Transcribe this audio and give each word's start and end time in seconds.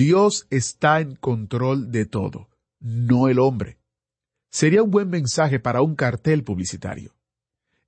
Dios. 0.00 0.46
Está 0.48 1.00
en 1.00 1.14
control 1.14 1.92
de 1.92 2.06
todo, 2.06 2.48
no 2.80 3.28
el 3.28 3.38
hombre. 3.38 3.76
Sería 4.48 4.82
un 4.82 4.90
buen 4.90 5.10
mensaje 5.10 5.60
para 5.60 5.82
un 5.82 5.94
cartel 5.94 6.42
publicitario. 6.42 7.14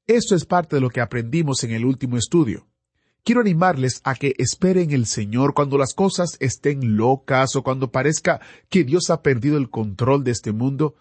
Esto 0.06 0.34
es 0.34 0.45
parte 0.45 0.77
de 0.77 0.83
lo 0.83 0.91
que 0.91 1.00
aprendimos 1.00 1.64
en 1.64 1.70
el 1.70 1.86
último 1.86 2.19
estudio. 2.19 2.66
Quiero 3.24 3.41
animarles 3.41 4.02
a 4.05 4.14
que 4.14 4.34
esperen 4.36 4.91
el 4.91 5.06
Señor 5.06 5.55
cuando 5.55 5.78
las 5.78 5.95
cosas 5.95 6.36
estén 6.38 6.98
locas 6.98 7.56
o 7.56 7.62
cuando 7.62 7.91
parezca 7.91 8.42
que 8.69 8.84
Dios 8.84 9.08
ha 9.08 9.22
perdido 9.22 9.56
el 9.56 9.70
control 9.70 10.22
de 10.22 10.33
este 10.33 10.52
mundo. 10.52 10.97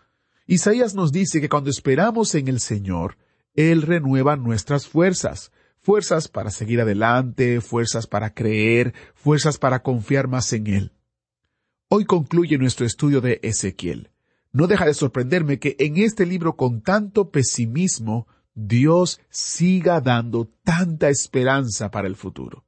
Isaías 0.48 0.96
nos 0.96 1.12
dice 1.12 1.42
que 1.42 1.50
cuando 1.50 1.70
esperamos 1.70 2.36
en 2.36 2.48
el 2.48 2.62
Señor, 2.62 3.18
Él 3.54 3.82
renueva 3.82 4.38
nuestras 4.38 4.88
fuerzas, 4.88 5.52
fuerzas 5.82 6.30
para 6.30 6.52
seguir 6.52 6.80
adelante, 6.80 7.60
fuerzas 7.60 8.08
para 8.08 8.34
creer, 8.34 8.94
fuerzas 9.14 9.58
para 9.58 9.84
confiar 9.84 10.30
más 10.30 10.54
en 10.54 10.68
Él. 10.68 10.94
Hoy 11.94 12.06
concluye 12.06 12.58
nuestro 12.58 12.86
estudio 12.86 13.20
de 13.20 13.42
Ezequiel. 13.44 14.12
No 14.54 14.68
deja 14.68 14.86
de 14.86 14.94
sorprenderme 14.94 15.60
que 15.60 15.76
en 15.78 15.98
este 15.98 16.26
libro 16.26 16.56
con 16.56 16.82
tanto 16.82 17.32
pesimismo 17.32 18.28
Dios 18.54 19.20
siga 19.30 20.00
dando 20.00 20.50
tanta 20.64 21.10
esperanza 21.10 21.92
para 21.92 22.08
el 22.08 22.16
futuro. 22.16 22.64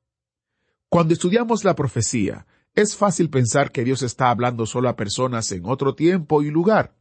Cuando 0.89 1.14
estudiamos 1.14 1.64
la 1.64 1.73
profecía, 1.73 2.47
es 2.75 2.97
fácil 2.97 3.30
pensar 3.30 3.72
que 3.72 3.86
Dios 3.86 4.02
está 4.02 4.30
hablando 4.30 4.66
solo 4.66 4.89
a 4.89 4.97
personas 4.97 5.50
en 5.53 5.67
otro 5.67 5.95
tiempo 5.95 6.44
y 6.44 6.52
lugar. 6.52 6.97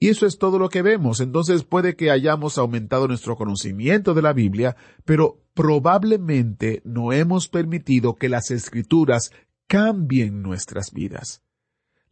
Y 0.00 0.08
eso 0.08 0.26
es 0.26 0.38
todo 0.38 0.58
lo 0.58 0.68
que 0.68 0.82
vemos, 0.82 1.20
entonces 1.20 1.62
puede 1.62 1.94
que 1.94 2.10
hayamos 2.10 2.58
aumentado 2.58 3.06
nuestro 3.06 3.36
conocimiento 3.36 4.14
de 4.14 4.22
la 4.22 4.32
Biblia, 4.32 4.74
pero 5.04 5.44
probablemente 5.54 6.82
no 6.84 7.12
hemos 7.12 7.46
permitido 7.46 8.16
que 8.16 8.28
las 8.28 8.50
escrituras 8.50 9.30
cambien 9.68 10.42
nuestras 10.42 10.90
vidas. 10.90 11.40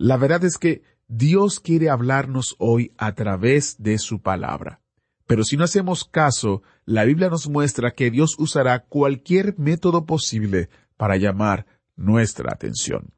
La 0.02 0.16
verdad 0.16 0.42
es 0.44 0.56
que 0.56 0.82
Dios 1.08 1.60
quiere 1.60 1.90
hablarnos 1.90 2.56
hoy 2.58 2.90
a 2.96 3.14
través 3.14 3.82
de 3.82 3.98
su 3.98 4.22
palabra. 4.22 4.80
Pero 5.26 5.44
si 5.44 5.58
no 5.58 5.64
hacemos 5.64 6.06
caso, 6.06 6.62
la 6.86 7.04
Biblia 7.04 7.28
nos 7.28 7.50
muestra 7.50 7.90
que 7.90 8.10
Dios 8.10 8.34
usará 8.38 8.86
cualquier 8.86 9.58
método 9.58 10.06
posible 10.06 10.70
para 10.96 11.18
llamar 11.18 11.66
nuestra 11.96 12.50
atención. 12.50 13.12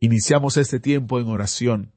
Iniciamos 0.00 0.56
este 0.56 0.80
tiempo 0.80 1.20
en 1.20 1.28
oración. 1.28 1.92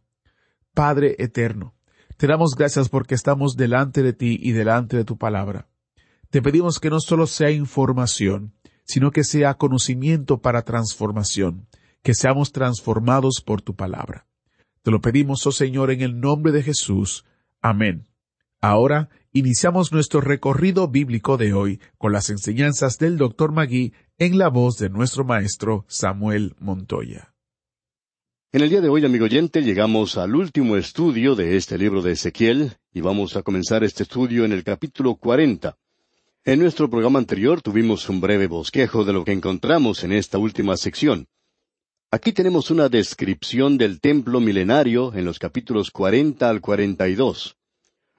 Padre 0.74 1.16
eterno, 1.20 1.74
te 2.18 2.28
damos 2.28 2.56
gracias 2.56 2.90
porque 2.90 3.16
estamos 3.16 3.56
delante 3.56 4.04
de 4.04 4.12
ti 4.12 4.38
y 4.42 4.52
delante 4.52 4.98
de 4.98 5.06
tu 5.06 5.18
palabra. 5.18 5.70
Te 6.30 6.42
pedimos 6.42 6.82
que 6.82 6.90
no 6.90 7.00
solo 7.00 7.26
sea 7.26 7.52
información, 7.52 8.54
sino 8.84 9.12
que 9.12 9.24
sea 9.24 9.54
conocimiento 9.54 10.42
para 10.42 10.64
transformación, 10.64 11.70
que 12.04 12.14
seamos 12.14 12.52
transformados 12.52 13.42
por 13.46 13.62
tu 13.62 13.76
palabra. 13.76 14.26
Te 14.82 14.92
lo 14.92 15.02
pedimos, 15.02 15.46
oh 15.46 15.52
Señor, 15.52 15.92
en 15.92 16.02
el 16.02 16.20
nombre 16.20 16.52
de 16.52 16.64
Jesús. 16.64 17.26
Amén. 17.62 18.08
Ahora 18.62 19.10
iniciamos 19.32 19.92
nuestro 19.92 20.22
recorrido 20.22 20.88
bíblico 20.88 21.38
de 21.38 21.54
hoy 21.54 21.80
con 21.98 22.12
las 22.12 22.30
enseñanzas 22.30 22.98
del 22.98 23.18
Dr. 23.18 23.52
Magui 23.52 23.94
en 24.18 24.38
la 24.38 24.50
voz 24.50 24.78
de 24.78 24.90
nuestro 24.90 25.24
maestro 25.24 25.86
Samuel 25.88 26.56
Montoya. 26.60 27.34
En 28.52 28.62
el 28.62 28.70
día 28.70 28.82
de 28.82 28.90
hoy, 28.90 29.06
amigo 29.06 29.26
oyente, 29.26 29.62
llegamos 29.62 30.18
al 30.18 30.36
último 30.36 30.76
estudio 30.76 31.36
de 31.36 31.56
este 31.56 31.78
libro 31.78 32.02
de 32.02 32.14
Ezequiel 32.14 32.78
y 32.92 33.02
vamos 33.02 33.36
a 33.36 33.44
comenzar 33.44 33.84
este 33.84 34.04
estudio 34.04 34.44
en 34.44 34.52
el 34.52 34.64
capítulo 34.64 35.16
40. 35.16 35.78
En 36.46 36.60
nuestro 36.60 36.90
programa 36.90 37.20
anterior 37.20 37.62
tuvimos 37.62 38.10
un 38.10 38.22
breve 38.22 38.48
bosquejo 38.48 39.06
de 39.06 39.14
lo 39.14 39.24
que 39.24 39.34
encontramos 39.34 40.04
en 40.04 40.14
esta 40.14 40.40
última 40.40 40.78
sección. 40.78 41.28
Aquí 42.12 42.32
tenemos 42.32 42.72
una 42.72 42.90
descripción 42.90 43.78
del 43.78 44.02
templo 44.02 44.40
milenario 44.40 45.14
en 45.14 45.26
los 45.26 45.38
capítulos 45.38 45.92
40 45.92 46.50
al 46.50 46.60
42. 46.60 47.56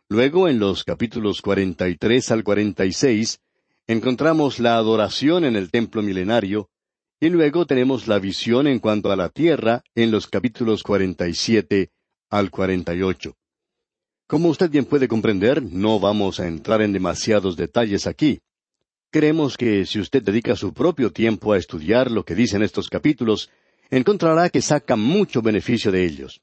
Luego, 0.08 0.46
en 0.46 0.60
los 0.60 0.84
capítulos 0.84 1.42
43 1.42 2.30
al 2.30 2.44
46, 2.44 3.40
encontramos 3.88 4.60
la 4.60 4.76
adoración 4.76 5.44
en 5.44 5.56
el 5.56 5.72
templo 5.72 6.02
milenario, 6.02 6.70
y 7.18 7.30
luego 7.30 7.66
tenemos 7.66 8.06
la 8.06 8.20
visión 8.20 8.68
en 8.68 8.78
cuanto 8.78 9.10
a 9.10 9.16
la 9.16 9.28
tierra 9.28 9.82
en 9.96 10.12
los 10.12 10.28
capítulos 10.28 10.84
47 10.84 11.90
al 12.30 12.52
48. 12.52 13.36
Como 14.28 14.50
usted 14.50 14.70
bien 14.70 14.84
puede 14.84 15.08
comprender, 15.08 15.64
no 15.64 15.98
vamos 15.98 16.38
a 16.38 16.46
entrar 16.46 16.80
en 16.80 16.92
demasiados 16.92 17.56
detalles 17.56 18.06
aquí. 18.06 18.38
Creemos 19.10 19.56
que 19.56 19.84
si 19.84 19.98
usted 19.98 20.22
dedica 20.22 20.54
su 20.54 20.72
propio 20.72 21.10
tiempo 21.10 21.52
a 21.52 21.58
estudiar 21.58 22.08
lo 22.08 22.24
que 22.24 22.36
dicen 22.36 22.62
estos 22.62 22.88
capítulos, 22.88 23.50
encontrará 23.90 24.48
que 24.50 24.62
saca 24.62 24.96
mucho 24.96 25.42
beneficio 25.42 25.90
de 25.90 26.04
ellos. 26.04 26.40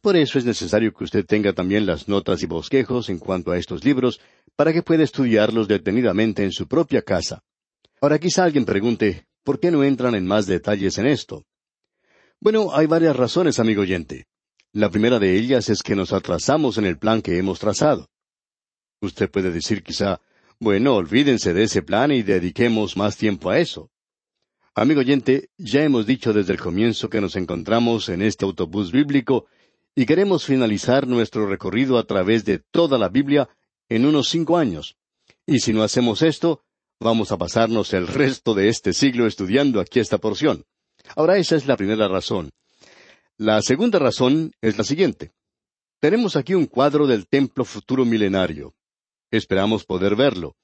Por 0.00 0.16
eso 0.16 0.38
es 0.38 0.44
necesario 0.44 0.92
que 0.92 1.04
usted 1.04 1.24
tenga 1.24 1.52
también 1.52 1.86
las 1.86 2.08
notas 2.08 2.42
y 2.42 2.46
bosquejos 2.46 3.08
en 3.08 3.18
cuanto 3.18 3.52
a 3.52 3.58
estos 3.58 3.84
libros, 3.84 4.20
para 4.56 4.72
que 4.72 4.82
pueda 4.82 5.04
estudiarlos 5.04 5.68
detenidamente 5.68 6.42
en 6.42 6.50
su 6.50 6.66
propia 6.66 7.02
casa. 7.02 7.44
Ahora 8.00 8.18
quizá 8.18 8.42
alguien 8.42 8.64
pregunte, 8.64 9.26
¿por 9.44 9.60
qué 9.60 9.70
no 9.70 9.84
entran 9.84 10.16
en 10.16 10.26
más 10.26 10.46
detalles 10.46 10.98
en 10.98 11.06
esto? 11.06 11.44
Bueno, 12.40 12.74
hay 12.74 12.86
varias 12.86 13.14
razones, 13.14 13.60
amigo 13.60 13.82
oyente. 13.82 14.26
La 14.72 14.90
primera 14.90 15.20
de 15.20 15.38
ellas 15.38 15.68
es 15.68 15.84
que 15.84 15.94
nos 15.94 16.12
atrasamos 16.12 16.78
en 16.78 16.86
el 16.86 16.98
plan 16.98 17.22
que 17.22 17.38
hemos 17.38 17.60
trazado. 17.60 18.08
Usted 19.00 19.30
puede 19.30 19.52
decir 19.52 19.84
quizá, 19.84 20.20
bueno, 20.58 20.96
olvídense 20.96 21.54
de 21.54 21.62
ese 21.62 21.82
plan 21.82 22.10
y 22.10 22.22
dediquemos 22.22 22.96
más 22.96 23.16
tiempo 23.16 23.50
a 23.50 23.60
eso. 23.60 23.91
Amigo 24.74 25.00
oyente, 25.00 25.50
ya 25.58 25.84
hemos 25.84 26.06
dicho 26.06 26.32
desde 26.32 26.54
el 26.54 26.58
comienzo 26.58 27.10
que 27.10 27.20
nos 27.20 27.36
encontramos 27.36 28.08
en 28.08 28.22
este 28.22 28.46
autobús 28.46 28.90
bíblico 28.90 29.44
y 29.94 30.06
queremos 30.06 30.46
finalizar 30.46 31.06
nuestro 31.06 31.46
recorrido 31.46 31.98
a 31.98 32.04
través 32.04 32.46
de 32.46 32.58
toda 32.58 32.96
la 32.96 33.10
Biblia 33.10 33.50
en 33.90 34.06
unos 34.06 34.30
cinco 34.30 34.56
años. 34.56 34.96
Y 35.44 35.58
si 35.58 35.74
no 35.74 35.82
hacemos 35.82 36.22
esto, 36.22 36.64
vamos 36.98 37.32
a 37.32 37.36
pasarnos 37.36 37.92
el 37.92 38.06
resto 38.06 38.54
de 38.54 38.70
este 38.70 38.94
siglo 38.94 39.26
estudiando 39.26 39.78
aquí 39.78 40.00
esta 40.00 40.16
porción. 40.16 40.64
Ahora 41.16 41.36
esa 41.36 41.56
es 41.56 41.66
la 41.66 41.76
primera 41.76 42.08
razón. 42.08 42.50
La 43.36 43.60
segunda 43.60 43.98
razón 43.98 44.52
es 44.62 44.78
la 44.78 44.84
siguiente. 44.84 45.32
Tenemos 46.00 46.34
aquí 46.34 46.54
un 46.54 46.64
cuadro 46.64 47.06
del 47.06 47.28
templo 47.28 47.66
futuro 47.66 48.06
milenario. 48.06 48.74
Esperamos 49.30 49.84
poder 49.84 50.16
verlo. 50.16 50.56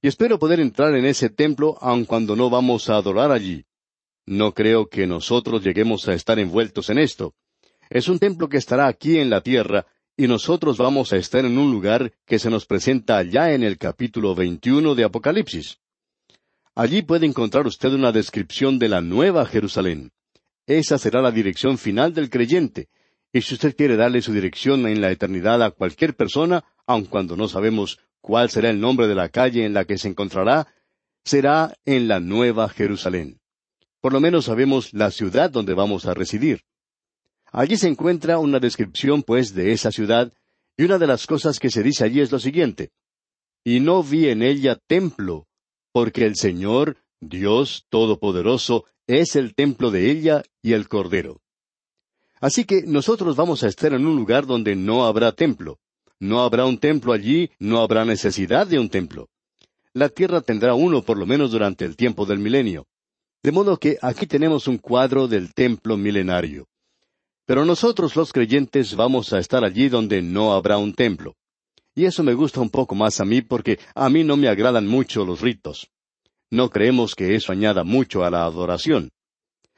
Y 0.00 0.08
espero 0.08 0.38
poder 0.38 0.60
entrar 0.60 0.94
en 0.94 1.04
ese 1.04 1.28
templo 1.28 1.76
aun 1.80 2.04
cuando 2.04 2.36
no 2.36 2.50
vamos 2.50 2.88
a 2.88 2.96
adorar 2.96 3.32
allí. 3.32 3.64
No 4.26 4.52
creo 4.52 4.88
que 4.88 5.06
nosotros 5.06 5.64
lleguemos 5.64 6.06
a 6.08 6.14
estar 6.14 6.38
envueltos 6.38 6.90
en 6.90 6.98
esto. 6.98 7.34
Es 7.90 8.08
un 8.08 8.18
templo 8.18 8.48
que 8.48 8.58
estará 8.58 8.86
aquí 8.86 9.18
en 9.18 9.30
la 9.30 9.40
tierra, 9.40 9.86
y 10.16 10.26
nosotros 10.26 10.76
vamos 10.78 11.12
a 11.12 11.16
estar 11.16 11.44
en 11.44 11.58
un 11.58 11.70
lugar 11.70 12.12
que 12.26 12.38
se 12.38 12.50
nos 12.50 12.66
presenta 12.66 13.16
allá 13.16 13.52
en 13.54 13.62
el 13.62 13.78
capítulo 13.78 14.34
21 14.34 14.94
de 14.94 15.04
Apocalipsis. 15.04 15.78
Allí 16.74 17.02
puede 17.02 17.26
encontrar 17.26 17.66
usted 17.66 17.92
una 17.92 18.12
descripción 18.12 18.78
de 18.78 18.88
la 18.88 19.00
nueva 19.00 19.46
Jerusalén. 19.46 20.12
Esa 20.66 20.98
será 20.98 21.22
la 21.22 21.30
dirección 21.30 21.78
final 21.78 22.12
del 22.12 22.30
creyente, 22.30 22.88
y 23.32 23.40
si 23.42 23.54
usted 23.54 23.74
quiere 23.74 23.96
darle 23.96 24.22
su 24.22 24.32
dirección 24.32 24.86
en 24.86 25.00
la 25.00 25.10
eternidad 25.10 25.62
a 25.62 25.70
cualquier 25.70 26.14
persona, 26.14 26.64
aun 26.86 27.06
cuando 27.06 27.36
no 27.36 27.48
sabemos 27.48 27.98
cuál 28.28 28.50
será 28.50 28.68
el 28.68 28.78
nombre 28.78 29.06
de 29.06 29.14
la 29.14 29.30
calle 29.30 29.64
en 29.64 29.72
la 29.72 29.86
que 29.86 29.96
se 29.96 30.06
encontrará, 30.06 30.68
será 31.24 31.74
en 31.86 32.08
la 32.08 32.20
Nueva 32.20 32.68
Jerusalén. 32.68 33.40
Por 34.02 34.12
lo 34.12 34.20
menos 34.20 34.44
sabemos 34.44 34.92
la 34.92 35.10
ciudad 35.10 35.48
donde 35.48 35.72
vamos 35.72 36.04
a 36.04 36.12
residir. 36.12 36.60
Allí 37.52 37.78
se 37.78 37.88
encuentra 37.88 38.38
una 38.38 38.60
descripción, 38.60 39.22
pues, 39.22 39.54
de 39.54 39.72
esa 39.72 39.90
ciudad, 39.90 40.30
y 40.76 40.84
una 40.84 40.98
de 40.98 41.06
las 41.06 41.26
cosas 41.26 41.58
que 41.58 41.70
se 41.70 41.82
dice 41.82 42.04
allí 42.04 42.20
es 42.20 42.30
lo 42.30 42.38
siguiente. 42.38 42.90
Y 43.64 43.80
no 43.80 44.02
vi 44.02 44.28
en 44.28 44.42
ella 44.42 44.76
templo, 44.76 45.46
porque 45.90 46.26
el 46.26 46.36
Señor, 46.36 46.98
Dios 47.20 47.86
Todopoderoso, 47.88 48.84
es 49.06 49.36
el 49.36 49.54
templo 49.54 49.90
de 49.90 50.10
ella 50.10 50.42
y 50.60 50.74
el 50.74 50.86
Cordero. 50.86 51.40
Así 52.42 52.66
que 52.66 52.82
nosotros 52.82 53.36
vamos 53.36 53.62
a 53.64 53.68
estar 53.68 53.94
en 53.94 54.04
un 54.04 54.16
lugar 54.16 54.44
donde 54.44 54.76
no 54.76 55.06
habrá 55.06 55.32
templo. 55.32 55.78
No 56.20 56.40
habrá 56.40 56.64
un 56.66 56.78
templo 56.78 57.12
allí, 57.12 57.50
no 57.58 57.80
habrá 57.80 58.04
necesidad 58.04 58.66
de 58.66 58.78
un 58.78 58.88
templo. 58.88 59.28
La 59.92 60.08
tierra 60.08 60.40
tendrá 60.40 60.74
uno 60.74 61.02
por 61.02 61.16
lo 61.16 61.26
menos 61.26 61.52
durante 61.52 61.84
el 61.84 61.96
tiempo 61.96 62.26
del 62.26 62.38
milenio. 62.38 62.86
De 63.42 63.52
modo 63.52 63.76
que 63.78 63.98
aquí 64.02 64.26
tenemos 64.26 64.66
un 64.66 64.78
cuadro 64.78 65.28
del 65.28 65.54
templo 65.54 65.96
milenario. 65.96 66.66
Pero 67.46 67.64
nosotros 67.64 68.16
los 68.16 68.32
creyentes 68.32 68.94
vamos 68.94 69.32
a 69.32 69.38
estar 69.38 69.64
allí 69.64 69.88
donde 69.88 70.20
no 70.20 70.52
habrá 70.52 70.76
un 70.76 70.92
templo. 70.92 71.36
Y 71.94 72.04
eso 72.04 72.22
me 72.22 72.34
gusta 72.34 72.60
un 72.60 72.70
poco 72.70 72.94
más 72.94 73.20
a 73.20 73.24
mí 73.24 73.40
porque 73.40 73.78
a 73.94 74.08
mí 74.08 74.22
no 74.22 74.36
me 74.36 74.48
agradan 74.48 74.86
mucho 74.86 75.24
los 75.24 75.40
ritos. 75.40 75.88
No 76.50 76.68
creemos 76.68 77.14
que 77.14 77.34
eso 77.34 77.52
añada 77.52 77.84
mucho 77.84 78.24
a 78.24 78.30
la 78.30 78.44
adoración. 78.44 79.10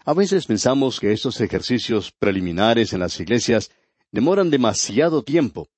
A 0.04 0.14
veces 0.14 0.46
pensamos 0.46 0.98
que 0.98 1.12
estos 1.12 1.40
ejercicios 1.40 2.12
preliminares 2.18 2.92
en 2.92 3.00
las 3.00 3.18
iglesias 3.20 3.70
demoran 4.10 4.50
demasiado 4.50 5.22
tiempo. 5.22 5.68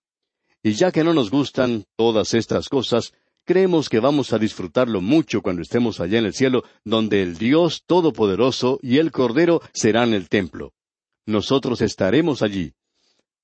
Y 0.62 0.72
ya 0.74 0.92
que 0.92 1.02
no 1.02 1.12
nos 1.12 1.30
gustan 1.30 1.84
todas 1.96 2.34
estas 2.34 2.68
cosas, 2.68 3.12
creemos 3.44 3.88
que 3.88 3.98
vamos 3.98 4.32
a 4.32 4.38
disfrutarlo 4.38 5.00
mucho 5.00 5.42
cuando 5.42 5.62
estemos 5.62 5.98
allá 5.98 6.18
en 6.18 6.26
el 6.26 6.34
cielo, 6.34 6.62
donde 6.84 7.22
el 7.22 7.36
Dios 7.36 7.82
Todopoderoso 7.86 8.78
y 8.82 8.98
el 8.98 9.10
Cordero 9.10 9.60
serán 9.72 10.14
el 10.14 10.28
templo. 10.28 10.72
Nosotros 11.26 11.80
estaremos 11.80 12.42
allí. 12.42 12.74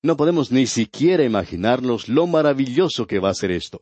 No 0.01 0.15
podemos 0.15 0.51
ni 0.51 0.65
siquiera 0.65 1.25
imaginarnos 1.25 2.07
lo 2.07 2.25
maravilloso 2.25 3.05
que 3.05 3.19
va 3.19 3.29
a 3.29 3.33
ser 3.33 3.51
esto. 3.51 3.81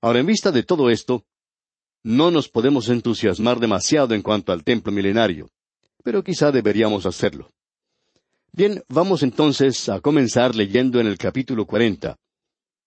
Ahora, 0.00 0.18
en 0.18 0.26
vista 0.26 0.50
de 0.50 0.64
todo 0.64 0.90
esto, 0.90 1.24
no 2.02 2.30
nos 2.30 2.48
podemos 2.48 2.88
entusiasmar 2.88 3.60
demasiado 3.60 4.14
en 4.14 4.22
cuanto 4.22 4.52
al 4.52 4.64
templo 4.64 4.92
milenario, 4.92 5.50
pero 6.02 6.22
quizá 6.22 6.50
deberíamos 6.50 7.06
hacerlo. 7.06 7.50
Bien, 8.52 8.82
vamos 8.88 9.22
entonces 9.22 9.88
a 9.88 10.00
comenzar 10.00 10.54
leyendo 10.54 11.00
en 11.00 11.06
el 11.06 11.16
capítulo 11.16 11.64
cuarenta. 11.64 12.16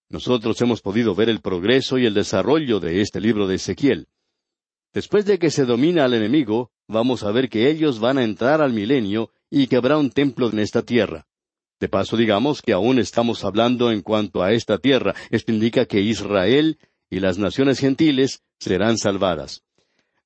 Nosotros 0.10 0.60
hemos 0.62 0.82
podido 0.82 1.16
ver 1.16 1.30
el 1.30 1.42
progreso 1.42 1.98
y 1.98 2.06
el 2.06 2.14
desarrollo 2.14 2.80
de 2.80 3.02
este 3.02 3.20
libro 3.20 3.48
de 3.48 3.56
Ezequiel. 3.56 4.08
Después 4.94 5.26
de 5.26 5.38
que 5.38 5.52
se 5.52 5.66
domina 5.66 6.06
al 6.06 6.14
enemigo, 6.14 6.72
vamos 6.88 7.24
a 7.24 7.32
ver 7.32 7.50
que 7.50 7.70
ellos 7.70 8.00
van 8.00 8.18
a 8.18 8.24
entrar 8.24 8.62
al 8.62 8.72
milenio 8.72 9.32
y 9.50 9.68
que 9.68 9.76
habrá 9.76 9.98
un 9.98 10.10
templo 10.10 10.50
en 10.50 10.60
esta 10.60 10.82
tierra. 10.82 11.28
De 11.80 11.90
paso, 11.90 12.18
digamos 12.18 12.62
que 12.62 12.74
aún 12.74 13.00
estamos 13.00 13.44
hablando 13.44 13.92
en 13.92 14.02
cuanto 14.02 14.42
a 14.42 14.54
esta 14.54 14.78
tierra. 14.78 15.14
Esto 15.30 15.52
indica 15.52 15.86
que 15.86 16.02
Israel 16.02 16.80
y 17.10 17.20
las 17.20 17.38
naciones 17.38 17.80
gentiles 17.80 18.42
serán 18.60 18.98
salvadas. 18.98 19.64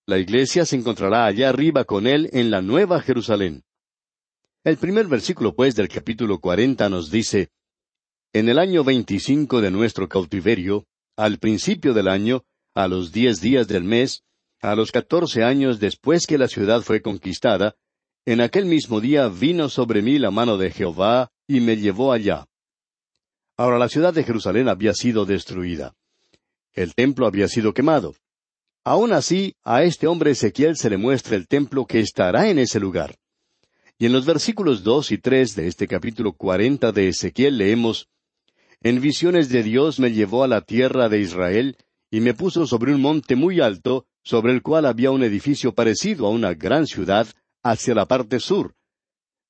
La 0.06 0.18
iglesia 0.18 0.66
se 0.66 0.75
encontrará 0.75 1.25
allá 1.25 1.50
arriba 1.50 1.83
con 1.83 2.07
él 2.07 2.30
en 2.31 2.51
la 2.51 2.62
nueva 2.62 3.01
Jerusalén. 3.01 3.63
El 4.63 4.78
primer 4.78 5.07
versículo, 5.07 5.56
pues, 5.56 5.75
del 5.75 5.89
capítulo 5.89 6.39
cuarenta 6.39 6.88
nos 6.88 7.12
dice, 7.12 7.50
en 8.33 8.48
el 8.48 8.60
año 8.60 8.83
veinticinco 8.83 9.60
de 9.60 9.72
nuestro 9.72 10.07
cautiverio, 10.07 10.86
al 11.18 11.38
principio 11.38 11.94
del 11.94 12.07
año, 12.07 12.44
a 12.74 12.88
los 12.88 13.12
diez 13.12 13.42
días 13.42 13.68
del 13.68 13.83
mes, 13.83 14.24
a 14.62 14.75
los 14.75 14.92
catorce 14.92 15.44
años 15.44 15.80
después 15.80 16.25
que 16.25 16.38
la 16.38 16.48
ciudad 16.48 16.81
fue 16.81 17.01
conquistada, 17.01 17.75
en 18.25 18.39
aquel 18.39 18.66
mismo 18.66 19.01
día 19.01 19.28
vino 19.28 19.68
sobre 19.68 20.01
mí 20.01 20.18
la 20.18 20.31
mano 20.31 20.57
de 20.57 20.72
Jehová 20.72 21.31
y 21.48 21.60
me 21.60 21.75
llevó 21.75 22.13
allá. 22.13 22.45
Ahora 23.57 23.78
la 23.78 23.89
ciudad 23.89 24.13
de 24.13 24.24
Jerusalén 24.24 24.69
había 24.69 24.94
sido 24.94 25.25
destruida. 25.25 25.94
El 26.72 26.94
templo 26.94 27.28
había 27.28 27.48
sido 27.48 27.74
quemado. 27.74 28.16
Aun 28.86 29.12
así, 29.12 29.56
a 29.63 29.83
este 29.83 30.07
hombre 30.07 30.31
Ezequiel 30.31 30.78
se 30.78 30.89
le 30.89 30.98
muestra 30.98 31.36
el 31.36 31.48
templo 31.48 31.86
que 31.86 32.00
estará 32.00 32.50
en 32.50 32.60
ese 32.60 32.80
lugar. 32.80 33.18
Y 33.98 34.06
en 34.06 34.13
los 34.13 34.25
versículos 34.25 34.83
dos 34.83 35.12
y 35.12 35.18
tres 35.18 35.56
de 35.56 35.68
este 35.68 35.88
capítulo 35.88 36.33
cuarenta 36.33 36.92
de 36.92 37.10
Ezequiel 37.10 37.57
leemos 37.57 38.07
en 38.83 39.00
visiones 39.00 39.50
de 39.50 39.63
Dios 39.63 40.00
me 40.00 40.12
llevó 40.12 40.44
a 40.44 40.48
la 40.48 40.62
tierra 40.62 41.07
de 41.07 41.19
Israel, 41.19 41.78
y 42.10 42.19
me 42.19 42.33
puso 42.33 42.66
sobre 42.66 42.94
un 42.94 43.01
monte 43.01 43.36
muy 43.36 43.62
alto, 43.62 44.06
sobre 44.24 44.54
el 44.54 44.62
cual 44.62 44.86
había 44.86 45.12
un 45.12 45.24
edificio 45.24 45.74
parecido 45.74 46.25
a 46.25 46.31
una 46.31 46.54
gran 46.54 46.88
ciudad, 46.88 47.28
hacia 47.63 47.94
la 47.94 48.07
parte 48.07 48.39
sur. 48.39 48.75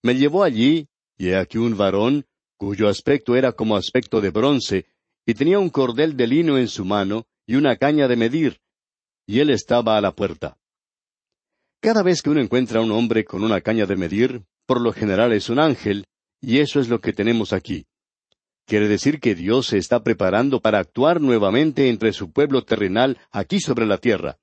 Me 0.03 0.15
llevó 0.15 0.43
allí, 0.43 0.87
y 1.17 1.29
he 1.29 1.37
aquí 1.37 1.57
un 1.57 1.77
varón, 1.77 2.25
cuyo 2.57 2.89
aspecto 2.89 3.35
era 3.35 3.53
como 3.53 3.75
aspecto 3.75 4.19
de 4.19 4.31
bronce, 4.31 4.85
y 5.25 5.33
tenía 5.33 5.59
un 5.59 5.69
cordel 5.69 6.17
de 6.17 6.27
lino 6.27 6.57
en 6.57 6.67
su 6.67 6.83
mano, 6.83 7.25
y 7.47 7.55
una 7.55 7.77
caña 7.77 8.07
de 8.07 8.15
medir, 8.17 8.59
y 9.25 9.39
él 9.39 9.49
estaba 9.49 9.97
a 9.97 10.01
la 10.01 10.13
puerta. 10.13 10.57
Cada 11.79 12.03
vez 12.03 12.21
que 12.21 12.29
uno 12.29 12.41
encuentra 12.41 12.79
a 12.79 12.83
un 12.83 12.91
hombre 12.91 13.23
con 13.23 13.43
una 13.43 13.61
caña 13.61 13.85
de 13.85 13.95
medir, 13.95 14.43
por 14.65 14.81
lo 14.81 14.93
general 14.93 15.31
es 15.31 15.49
un 15.49 15.59
ángel, 15.59 16.05
y 16.41 16.59
eso 16.59 16.79
es 16.79 16.89
lo 16.89 16.99
que 16.99 17.13
tenemos 17.13 17.53
aquí. 17.53 17.85
Quiere 18.65 18.87
decir 18.87 19.19
que 19.19 19.35
Dios 19.35 19.67
se 19.67 19.77
está 19.77 20.03
preparando 20.03 20.61
para 20.61 20.79
actuar 20.79 21.19
nuevamente 21.19 21.89
entre 21.89 22.13
su 22.13 22.31
pueblo 22.31 22.63
terrenal 22.63 23.17
aquí 23.31 23.59
sobre 23.59 23.85
la 23.85 23.97
tierra. 23.97 24.37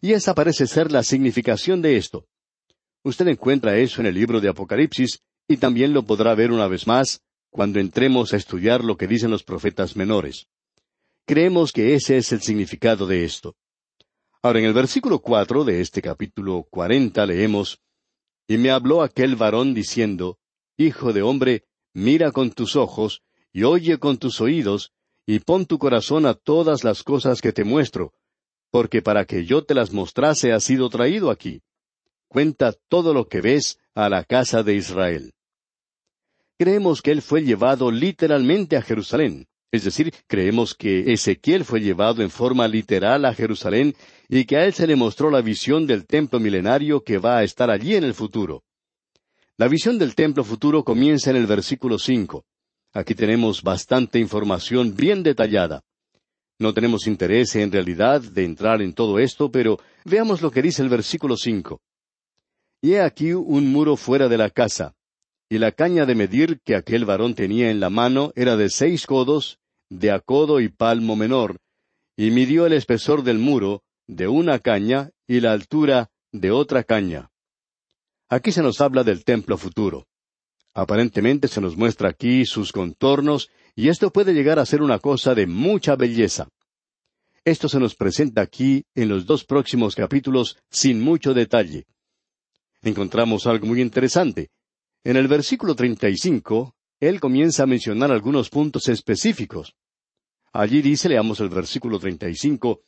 Y 0.00 0.12
esa 0.12 0.34
parece 0.34 0.66
ser 0.66 0.92
la 0.92 1.02
significación 1.02 1.82
de 1.82 1.96
esto. 1.96 2.26
Usted 3.02 3.28
encuentra 3.28 3.76
eso 3.76 4.00
en 4.00 4.06
el 4.06 4.14
libro 4.14 4.40
de 4.40 4.48
Apocalipsis 4.48 5.20
y 5.48 5.56
también 5.56 5.92
lo 5.92 6.02
podrá 6.04 6.34
ver 6.34 6.50
una 6.52 6.68
vez 6.68 6.86
más 6.86 7.22
cuando 7.50 7.80
entremos 7.80 8.32
a 8.32 8.36
estudiar 8.36 8.84
lo 8.84 8.96
que 8.96 9.06
dicen 9.06 9.30
los 9.30 9.42
profetas 9.42 9.96
menores. 9.96 10.48
Creemos 11.24 11.72
que 11.72 11.94
ese 11.94 12.18
es 12.18 12.30
el 12.32 12.40
significado 12.40 13.06
de 13.06 13.24
esto. 13.24 13.56
Ahora, 14.42 14.60
en 14.60 14.66
el 14.66 14.74
versículo 14.74 15.20
cuatro 15.20 15.64
de 15.64 15.80
este 15.80 16.02
capítulo 16.02 16.64
cuarenta 16.70 17.26
leemos 17.26 17.80
Y 18.46 18.58
me 18.58 18.70
habló 18.70 19.02
aquel 19.02 19.34
varón 19.34 19.74
diciendo 19.74 20.38
Hijo 20.76 21.12
de 21.12 21.22
hombre, 21.22 21.64
mira 21.94 22.30
con 22.30 22.50
tus 22.50 22.76
ojos, 22.76 23.22
y 23.56 23.64
oye 23.64 23.96
con 23.96 24.18
tus 24.18 24.42
oídos, 24.42 24.92
y 25.26 25.38
pon 25.38 25.64
tu 25.64 25.78
corazón 25.78 26.26
a 26.26 26.34
todas 26.34 26.84
las 26.84 27.02
cosas 27.02 27.40
que 27.40 27.54
te 27.54 27.64
muestro, 27.64 28.12
porque 28.70 29.00
para 29.00 29.24
que 29.24 29.46
yo 29.46 29.64
te 29.64 29.72
las 29.72 29.94
mostrase 29.94 30.52
has 30.52 30.62
sido 30.62 30.90
traído 30.90 31.30
aquí. 31.30 31.62
Cuenta 32.28 32.74
todo 32.90 33.14
lo 33.14 33.28
que 33.28 33.40
ves 33.40 33.78
a 33.94 34.10
la 34.10 34.24
casa 34.24 34.62
de 34.62 34.74
Israel. 34.74 35.32
Creemos 36.58 37.00
que 37.00 37.12
él 37.12 37.22
fue 37.22 37.44
llevado 37.44 37.90
literalmente 37.90 38.76
a 38.76 38.82
Jerusalén, 38.82 39.46
es 39.72 39.84
decir, 39.84 40.12
creemos 40.26 40.74
que 40.74 41.10
Ezequiel 41.14 41.64
fue 41.64 41.80
llevado 41.80 42.22
en 42.22 42.28
forma 42.28 42.68
literal 42.68 43.24
a 43.24 43.32
Jerusalén 43.32 43.96
y 44.28 44.44
que 44.44 44.58
a 44.58 44.66
él 44.66 44.74
se 44.74 44.86
le 44.86 44.96
mostró 44.96 45.30
la 45.30 45.40
visión 45.40 45.86
del 45.86 46.04
templo 46.04 46.38
milenario 46.40 47.02
que 47.02 47.16
va 47.16 47.38
a 47.38 47.42
estar 47.42 47.70
allí 47.70 47.94
en 47.94 48.04
el 48.04 48.12
futuro. 48.12 48.64
La 49.56 49.66
visión 49.66 49.98
del 49.98 50.14
templo 50.14 50.44
futuro 50.44 50.84
comienza 50.84 51.30
en 51.30 51.36
el 51.36 51.46
versículo 51.46 51.98
cinco. 51.98 52.44
Aquí 52.92 53.14
tenemos 53.14 53.62
bastante 53.62 54.18
información 54.18 54.94
bien 54.94 55.22
detallada. 55.22 55.82
No 56.58 56.72
tenemos 56.72 57.06
interés 57.06 57.54
en 57.56 57.70
realidad 57.70 58.22
de 58.22 58.44
entrar 58.44 58.80
en 58.80 58.94
todo 58.94 59.18
esto, 59.18 59.50
pero 59.50 59.78
veamos 60.04 60.40
lo 60.40 60.50
que 60.50 60.62
dice 60.62 60.82
el 60.82 60.88
versículo 60.88 61.36
cinco. 61.36 61.82
Y 62.80 62.94
he 62.94 63.00
aquí 63.00 63.32
un 63.32 63.70
muro 63.70 63.96
fuera 63.96 64.28
de 64.28 64.38
la 64.38 64.48
casa, 64.48 64.94
y 65.48 65.58
la 65.58 65.72
caña 65.72 66.06
de 66.06 66.14
medir 66.14 66.60
que 66.64 66.74
aquel 66.74 67.04
varón 67.04 67.34
tenía 67.34 67.70
en 67.70 67.80
la 67.80 67.90
mano 67.90 68.32
era 68.34 68.56
de 68.56 68.70
seis 68.70 69.06
codos, 69.06 69.58
de 69.90 70.10
a 70.10 70.20
codo 70.20 70.60
y 70.60 70.68
palmo 70.68 71.14
menor, 71.14 71.58
y 72.16 72.30
midió 72.30 72.66
el 72.66 72.72
espesor 72.72 73.22
del 73.22 73.38
muro, 73.38 73.82
de 74.06 74.26
una 74.26 74.58
caña, 74.58 75.10
y 75.26 75.40
la 75.40 75.52
altura 75.52 76.10
de 76.32 76.50
otra 76.50 76.84
caña. 76.84 77.30
Aquí 78.28 78.50
se 78.50 78.62
nos 78.62 78.80
habla 78.80 79.04
del 79.04 79.24
templo 79.24 79.56
futuro. 79.56 80.06
Aparentemente 80.76 81.48
se 81.48 81.62
nos 81.62 81.74
muestra 81.74 82.10
aquí 82.10 82.44
sus 82.44 82.70
contornos, 82.70 83.48
y 83.74 83.88
esto 83.88 84.10
puede 84.10 84.34
llegar 84.34 84.58
a 84.58 84.66
ser 84.66 84.82
una 84.82 84.98
cosa 84.98 85.34
de 85.34 85.46
mucha 85.46 85.96
belleza. 85.96 86.50
Esto 87.46 87.70
se 87.70 87.80
nos 87.80 87.94
presenta 87.94 88.42
aquí 88.42 88.84
en 88.94 89.08
los 89.08 89.24
dos 89.24 89.46
próximos 89.46 89.94
capítulos 89.94 90.58
sin 90.68 91.00
mucho 91.00 91.32
detalle. 91.32 91.86
Encontramos 92.82 93.46
algo 93.46 93.66
muy 93.66 93.80
interesante. 93.80 94.50
En 95.02 95.16
el 95.16 95.28
versículo 95.28 95.74
35, 95.74 96.74
él 97.00 97.20
comienza 97.20 97.62
a 97.62 97.66
mencionar 97.66 98.12
algunos 98.12 98.50
puntos 98.50 98.88
específicos. 98.88 99.74
Allí 100.52 100.82
dice, 100.82 101.08
leamos 101.08 101.40
el 101.40 101.48
versículo 101.48 101.98
35, 101.98 102.82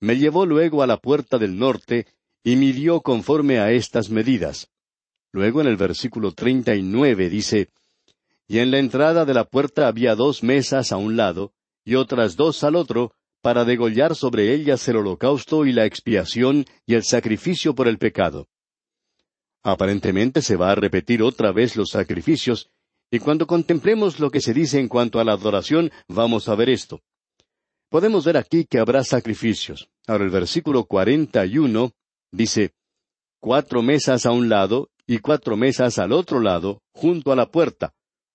Me 0.00 0.18
llevó 0.18 0.44
luego 0.44 0.82
a 0.82 0.86
la 0.86 0.98
puerta 0.98 1.38
del 1.38 1.56
norte 1.58 2.08
y 2.44 2.56
midió 2.56 3.00
conforme 3.00 3.58
a 3.58 3.72
estas 3.72 4.10
medidas. 4.10 4.71
Luego 5.32 5.62
en 5.62 5.66
el 5.66 5.76
versículo 5.76 6.32
treinta 6.32 6.74
y 6.74 6.82
nueve 6.82 7.30
dice, 7.30 7.70
Y 8.46 8.58
en 8.58 8.70
la 8.70 8.78
entrada 8.78 9.24
de 9.24 9.32
la 9.32 9.44
puerta 9.44 9.88
había 9.88 10.14
dos 10.14 10.42
mesas 10.42 10.92
a 10.92 10.98
un 10.98 11.16
lado, 11.16 11.52
y 11.84 11.94
otras 11.94 12.36
dos 12.36 12.62
al 12.64 12.76
otro, 12.76 13.14
para 13.40 13.64
degollar 13.64 14.14
sobre 14.14 14.54
ellas 14.54 14.86
el 14.88 14.96
holocausto 14.96 15.64
y 15.66 15.72
la 15.72 15.86
expiación 15.86 16.66
y 16.86 16.94
el 16.94 17.02
sacrificio 17.02 17.74
por 17.74 17.88
el 17.88 17.98
pecado. 17.98 18.46
Aparentemente 19.64 20.42
se 20.42 20.56
va 20.56 20.70
a 20.70 20.74
repetir 20.74 21.22
otra 21.22 21.50
vez 21.50 21.76
los 21.76 21.90
sacrificios, 21.90 22.70
y 23.10 23.18
cuando 23.18 23.46
contemplemos 23.46 24.20
lo 24.20 24.30
que 24.30 24.40
se 24.40 24.54
dice 24.54 24.78
en 24.78 24.88
cuanto 24.88 25.18
a 25.18 25.24
la 25.24 25.32
adoración, 25.32 25.90
vamos 26.08 26.48
a 26.48 26.54
ver 26.54 26.68
esto. 26.68 27.00
Podemos 27.88 28.24
ver 28.24 28.36
aquí 28.36 28.64
que 28.64 28.78
habrá 28.78 29.02
sacrificios. 29.04 29.88
Ahora 30.06 30.24
el 30.24 30.30
versículo 30.30 30.84
cuarenta 30.84 31.44
y 31.46 31.58
uno 31.58 31.92
dice, 32.30 32.72
cuatro 33.40 33.82
mesas 33.82 34.24
a 34.24 34.30
un 34.30 34.48
lado 34.48 34.88
y 35.06 35.18
cuatro 35.18 35.56
mesas 35.56 35.98
al 35.98 36.12
otro 36.12 36.40
lado, 36.40 36.80
junto 36.92 37.32
a 37.32 37.36
la 37.36 37.46
puerta, 37.50 37.94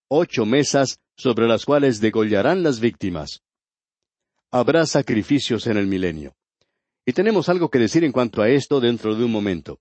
ocho 0.10 0.46
mesas 0.46 1.00
sobre 1.16 1.48
las 1.48 1.66
cuales 1.66 2.00
degollarán 2.00 2.64
las 2.64 2.80
víctimas. 2.80 3.42
Habrá 4.52 4.86
sacrificios 4.86 5.68
en 5.68 5.78
el 5.78 5.88
milenio. 5.88 6.36
Y 7.06 7.14
tenemos 7.14 7.50
algo 7.50 7.70
que 7.70 7.80
decir 7.80 8.04
en 8.04 8.12
cuanto 8.12 8.42
a 8.42 8.50
esto 8.50 8.80
dentro 8.80 9.16
de 9.16 9.24
un 9.24 9.32
momento. 9.32 9.80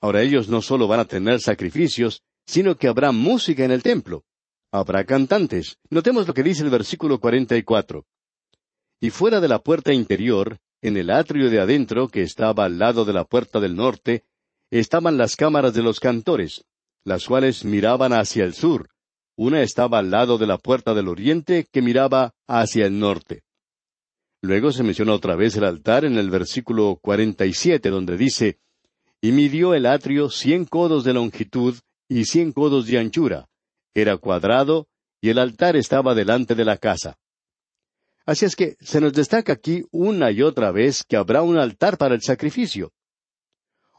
Ahora 0.00 0.22
ellos 0.22 0.48
no 0.48 0.60
solo 0.60 0.86
van 0.86 1.00
a 1.00 1.04
tener 1.04 1.40
sacrificios, 1.40 2.22
sino 2.46 2.76
que 2.76 2.88
habrá 2.88 3.12
música 3.12 3.64
en 3.64 3.70
el 3.70 3.82
templo. 3.82 4.24
Habrá 4.72 5.04
cantantes. 5.04 5.78
Notemos 5.90 6.26
lo 6.26 6.34
que 6.34 6.42
dice 6.42 6.62
el 6.62 6.70
versículo 6.70 7.18
44. 7.18 8.04
Y 9.00 9.10
fuera 9.10 9.40
de 9.40 9.48
la 9.48 9.60
puerta 9.60 9.92
interior, 9.92 10.58
en 10.82 10.96
el 10.96 11.10
atrio 11.10 11.50
de 11.50 11.60
adentro, 11.60 12.08
que 12.08 12.22
estaba 12.22 12.64
al 12.64 12.78
lado 12.78 13.04
de 13.04 13.12
la 13.12 13.24
puerta 13.24 13.60
del 13.60 13.76
norte, 13.76 14.24
estaban 14.70 15.16
las 15.16 15.36
cámaras 15.36 15.74
de 15.74 15.82
los 15.82 16.00
cantores, 16.00 16.64
las 17.04 17.26
cuales 17.26 17.64
miraban 17.64 18.12
hacia 18.12 18.44
el 18.44 18.54
sur. 18.54 18.88
Una 19.36 19.62
estaba 19.62 19.98
al 19.98 20.10
lado 20.10 20.38
de 20.38 20.46
la 20.46 20.58
puerta 20.58 20.94
del 20.94 21.08
oriente, 21.08 21.66
que 21.70 21.82
miraba 21.82 22.34
hacia 22.46 22.86
el 22.86 22.98
norte. 22.98 23.42
Luego 24.42 24.72
se 24.72 24.82
menciona 24.82 25.12
otra 25.12 25.34
vez 25.34 25.56
el 25.56 25.64
altar 25.64 26.04
en 26.04 26.18
el 26.18 26.30
versículo 26.30 26.98
cuarenta 27.02 27.46
y 27.46 27.52
siete, 27.52 27.90
donde 27.90 28.16
dice, 28.16 28.58
Y 29.20 29.32
midió 29.32 29.74
el 29.74 29.86
atrio 29.86 30.30
cien 30.30 30.64
codos 30.64 31.04
de 31.04 31.12
longitud 31.12 31.76
y 32.08 32.24
cien 32.24 32.52
codos 32.52 32.86
de 32.86 32.98
anchura. 32.98 33.48
Era 33.94 34.16
cuadrado, 34.16 34.88
y 35.20 35.30
el 35.30 35.38
altar 35.38 35.76
estaba 35.76 36.14
delante 36.14 36.54
de 36.54 36.64
la 36.64 36.76
casa. 36.76 37.18
Así 38.24 38.44
es 38.44 38.56
que 38.56 38.76
se 38.80 39.00
nos 39.00 39.12
destaca 39.12 39.52
aquí 39.52 39.84
una 39.92 40.30
y 40.30 40.42
otra 40.42 40.72
vez 40.72 41.04
que 41.04 41.16
habrá 41.16 41.42
un 41.42 41.58
altar 41.58 41.96
para 41.96 42.14
el 42.14 42.22
sacrificio. 42.22 42.92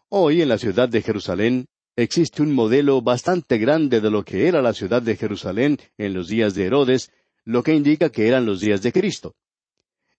Hoy 0.09 0.41
en 0.41 0.47
la 0.47 0.57
ciudad 0.57 0.87
de 0.87 1.01
Jerusalén 1.01 1.67
existe 1.97 2.41
un 2.41 2.53
modelo 2.53 3.01
bastante 3.01 3.57
grande 3.57 3.99
de 3.99 4.09
lo 4.09 4.23
que 4.23 4.47
era 4.47 4.61
la 4.61 4.71
ciudad 4.71 5.01
de 5.01 5.17
Jerusalén 5.17 5.77
en 5.97 6.13
los 6.13 6.29
días 6.29 6.55
de 6.55 6.65
Herodes, 6.65 7.11
lo 7.43 7.61
que 7.61 7.75
indica 7.75 8.09
que 8.09 8.29
eran 8.29 8.45
los 8.45 8.61
días 8.61 8.81
de 8.81 8.93
Cristo. 8.93 9.35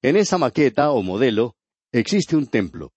En 0.02 0.16
esa 0.16 0.37
maqueta 0.37 0.90
o 0.90 1.02
modelo 1.02 1.57
existe 1.90 2.37
un 2.37 2.49
templo. 2.49 2.92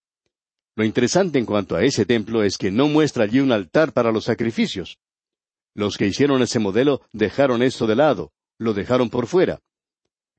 Lo 0.74 0.84
interesante 0.84 1.38
en 1.38 1.46
cuanto 1.46 1.76
a 1.76 1.82
ese 1.82 2.04
templo 2.04 2.42
es 2.42 2.58
que 2.58 2.70
no 2.70 2.88
muestra 2.88 3.24
allí 3.24 3.40
un 3.40 3.52
altar 3.52 3.94
para 3.94 4.12
los 4.12 4.24
sacrificios. 4.24 4.98
Los 5.72 5.96
que 5.96 6.06
hicieron 6.06 6.42
ese 6.42 6.58
modelo 6.58 7.00
dejaron 7.14 7.62
eso 7.62 7.86
de 7.86 7.96
lado, 7.96 8.32
lo 8.58 8.74
dejaron 8.74 9.08
por 9.08 9.26
fuera. 9.26 9.60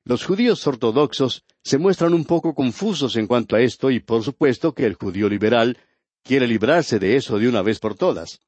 Los 0.04 0.24
judíos 0.24 0.68
ortodoxos 0.68 1.46
se 1.64 1.80
muestran 1.80 2.14
un 2.14 2.26
poco 2.26 2.54
confusos 2.54 3.16
en 3.16 3.26
cuanto 3.26 3.56
a 3.56 3.62
esto 3.62 3.90
y 3.90 4.00
por 4.00 4.22
supuesto 4.22 4.74
que 4.74 4.86
el 4.86 4.94
judío 4.94 5.28
liberal 5.28 5.80
quiere 6.24 6.48
librarse 6.48 7.00
de 7.00 7.16
eso 7.16 7.38
de 7.38 7.48
una 7.48 7.62
vez 7.62 7.80
por 7.80 7.96
todas. 7.96 8.40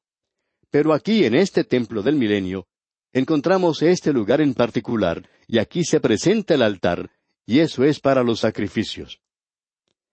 Pero 0.70 0.92
aquí 0.92 1.24
en 1.24 1.34
este 1.34 1.64
templo 1.64 2.02
del 2.02 2.16
milenio 2.16 2.66
encontramos 3.12 3.82
este 3.82 4.12
lugar 4.12 4.40
en 4.40 4.54
particular 4.54 5.28
y 5.46 5.58
aquí 5.58 5.84
se 5.84 6.00
presenta 6.00 6.54
el 6.54 6.62
altar 6.62 7.10
y 7.46 7.60
eso 7.60 7.84
es 7.84 8.00
para 8.00 8.22
los 8.22 8.40
sacrificios. 8.40 9.20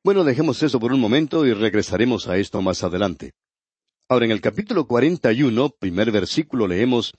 Bueno, 0.03 0.23
dejemos 0.23 0.61
eso 0.61 0.79
por 0.79 0.93
un 0.93 0.99
momento 0.99 1.45
y 1.45 1.53
regresaremos 1.53 2.27
a 2.27 2.37
esto 2.37 2.61
más 2.61 2.83
adelante. 2.83 3.33
Ahora 4.09 4.25
en 4.25 4.31
el 4.31 4.41
capítulo 4.41 4.85
cuarenta 4.85 5.31
y 5.31 5.43
uno, 5.43 5.69
primer 5.69 6.11
versículo, 6.11 6.67
leemos 6.67 7.13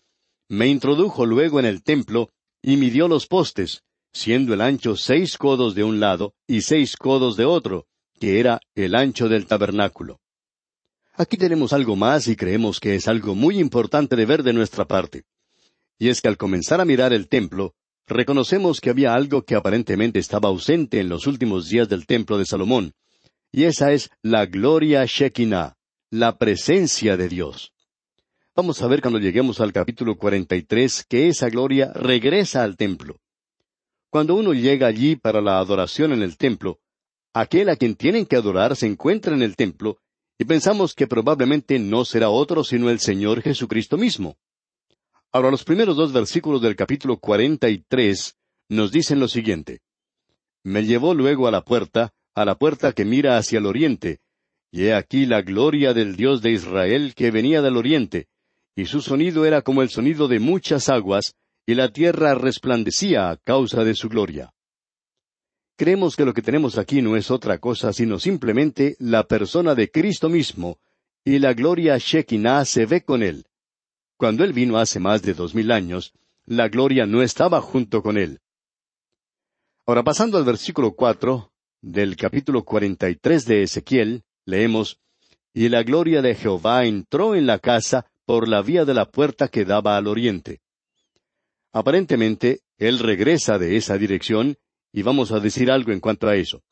Me 0.49 0.69
introdujo 0.69 1.27
luego 1.27 1.59
en 1.59 1.67
el 1.67 1.83
templo 1.83 2.31
y 2.63 2.77
midió 2.77 3.09
los 3.09 3.27
postes, 3.27 3.83
siendo 4.13 4.55
el 4.55 4.61
ancho 4.61 4.97
seis 4.97 5.37
codos 5.39 5.75
de 5.75 5.83
un 5.83 5.99
lado 5.99 6.35
y 6.47 6.61
seis 6.61 6.97
codos 6.97 7.37
de 7.37 7.47
otro, 7.47 7.87
que 8.21 8.39
era 8.39 8.61
el 8.75 8.95
ancho 8.95 9.29
del 9.29 9.47
tabernáculo. 9.47 10.21
Aquí 11.17 11.37
tenemos 11.37 11.73
algo 11.73 11.95
más 11.95 12.27
y 12.27 12.35
creemos 12.35 12.81
que 12.81 12.97
es 12.97 13.07
algo 13.07 13.37
muy 13.37 13.61
importante 13.61 14.17
de 14.17 14.27
ver 14.27 14.43
de 14.43 14.53
nuestra 14.53 14.85
parte. 14.85 15.23
Y 15.97 16.09
es 16.09 16.21
que 16.21 16.27
al 16.27 16.37
comenzar 16.37 16.81
a 16.81 16.85
mirar 16.85 17.13
el 17.13 17.29
templo, 17.29 17.77
reconocemos 18.09 18.81
que 18.81 18.91
había 18.91 19.15
algo 19.15 19.43
que 19.43 19.55
aparentemente 19.55 20.19
estaba 20.19 20.49
ausente 20.49 20.99
en 20.99 21.09
los 21.09 21.29
últimos 21.29 21.69
días 21.69 21.89
del 21.89 22.07
templo 22.07 22.37
de 22.37 22.47
Salomón, 22.47 22.95
y 23.53 23.65
esa 23.65 23.93
es 23.93 24.11
la 24.23 24.47
gloria 24.47 25.05
Shekinah, 25.05 25.77
la 26.11 26.37
presencia 26.37 27.17
de 27.17 27.29
Dios. 27.29 27.73
Vamos 28.57 28.83
a 28.83 28.89
ver 28.89 29.01
cuando 29.01 29.21
lleguemos 29.21 29.61
al 29.61 29.73
capítulo 29.73 30.17
43 30.17 31.05
que 31.09 31.29
esa 31.29 31.49
gloria 31.49 31.93
regresa 31.95 32.65
al 32.65 32.77
templo. 32.77 33.21
Cuando 34.11 34.35
uno 34.35 34.53
llega 34.53 34.89
allí 34.89 35.15
para 35.15 35.41
la 35.41 35.59
adoración 35.59 36.13
en 36.13 36.23
el 36.23 36.37
templo, 36.37 36.81
aquel 37.33 37.69
a 37.69 37.77
quien 37.77 37.95
tienen 37.95 38.27
que 38.27 38.35
adorar 38.35 38.75
se 38.75 38.87
encuentra 38.87 39.35
en 39.35 39.43
el 39.43 39.55
templo, 39.55 39.99
y 40.39 40.45
pensamos 40.45 40.95
que 40.95 41.07
probablemente 41.07 41.79
no 41.79 42.05
será 42.05 42.31
otro 42.31 42.65
sino 42.65 42.91
el 42.91 43.01
Señor 43.01 43.43
Jesucristo 43.43 43.97
mismo. 43.97 44.37
Ahora 45.33 45.51
los 45.51 45.65
primeros 45.65 45.97
dos 45.97 46.13
versículos 46.13 46.63
del 46.63 46.77
capítulo 46.77 47.19
cuarenta 47.19 47.69
y 47.69 47.79
tres 47.79 48.37
nos 48.69 48.93
dicen 48.93 49.21
lo 49.21 49.29
siguiente. 49.29 49.81
Me 50.63 50.85
llevó 50.85 51.13
luego 51.13 51.47
a 51.47 51.51
la 51.51 51.63
puerta, 51.63 52.13
a 52.35 52.45
la 52.45 52.57
puerta 52.57 52.93
que 52.93 53.05
mira 53.05 53.37
hacia 53.37 53.59
el 53.59 53.67
oriente, 53.67 54.21
y 54.71 54.85
he 54.85 54.95
aquí 54.95 55.27
la 55.27 55.43
gloria 55.43 55.93
del 55.93 56.17
Dios 56.17 56.41
de 56.41 56.53
Israel 56.53 57.15
que 57.15 57.31
venía 57.31 57.63
del 57.63 57.77
oriente, 57.77 58.29
y 58.75 58.87
su 58.87 59.03
sonido 59.03 59.45
era 59.45 59.63
como 59.63 59.83
el 59.83 59.91
sonido 59.91 60.29
de 60.29 60.41
muchas 60.41 60.89
aguas, 60.89 61.35
y 61.67 61.75
la 61.75 61.91
tierra 61.91 62.35
resplandecía 62.35 63.31
a 63.31 63.37
causa 63.37 63.85
de 63.85 63.95
su 63.95 64.09
gloria. 64.09 64.54
Creemos 65.77 66.15
que 66.15 66.25
lo 66.25 66.33
que 66.35 66.43
tenemos 66.43 66.79
aquí 66.79 67.03
no 67.03 67.17
es 67.17 67.31
otra 67.31 67.59
cosa 67.59 67.93
sino 67.93 68.19
simplemente 68.19 68.97
la 69.01 69.25
persona 69.25 69.75
de 69.75 69.91
Cristo 69.91 70.29
mismo, 70.29 70.79
y 71.25 71.39
la 71.39 71.53
gloria 71.55 71.99
Shekinah 71.99 72.65
se 72.65 72.87
ve 72.87 73.05
con 73.05 73.23
él. 73.23 73.47
Cuando 74.17 74.45
él 74.45 74.53
vino 74.53 74.79
hace 74.79 75.01
más 75.01 75.23
de 75.23 75.35
dos 75.35 75.55
mil 75.55 75.73
años, 75.73 76.13
la 76.47 76.69
gloria 76.69 77.07
no 77.07 77.23
estaba 77.23 77.61
junto 77.61 78.03
con 78.03 78.19
él. 78.19 78.41
Ahora 79.87 80.05
pasando 80.05 80.39
al 80.39 80.45
versículo 80.45 80.95
cuatro 80.95 81.53
del 81.81 82.17
capítulo 82.17 82.65
cuarenta 82.65 83.11
y 83.11 83.17
tres 83.17 83.45
de 83.45 83.63
Ezequiel, 83.63 84.23
leemos 84.45 85.01
Y 85.53 85.69
la 85.69 85.83
gloria 85.83 86.23
de 86.23 86.35
Jehová 86.35 86.85
entró 86.85 87.35
en 87.35 87.47
la 87.47 87.59
casa 87.59 88.07
por 88.25 88.49
la 88.49 88.63
vía 88.63 88.85
de 88.85 88.95
la 88.95 89.11
puerta 89.11 89.49
que 89.49 89.65
daba 89.65 89.97
al 89.97 90.07
oriente. 90.07 90.61
Aparentemente, 91.73 92.61
él 92.79 92.99
regresa 92.99 93.59
de 93.59 93.77
esa 93.77 93.99
dirección 93.99 94.57
y 94.95 95.03
vamos 95.03 95.33
a 95.33 95.41
decir 95.41 95.73
algo 95.73 95.91
en 95.91 95.99
cuanto 95.99 96.29
a 96.29 96.37
eso. 96.37 96.63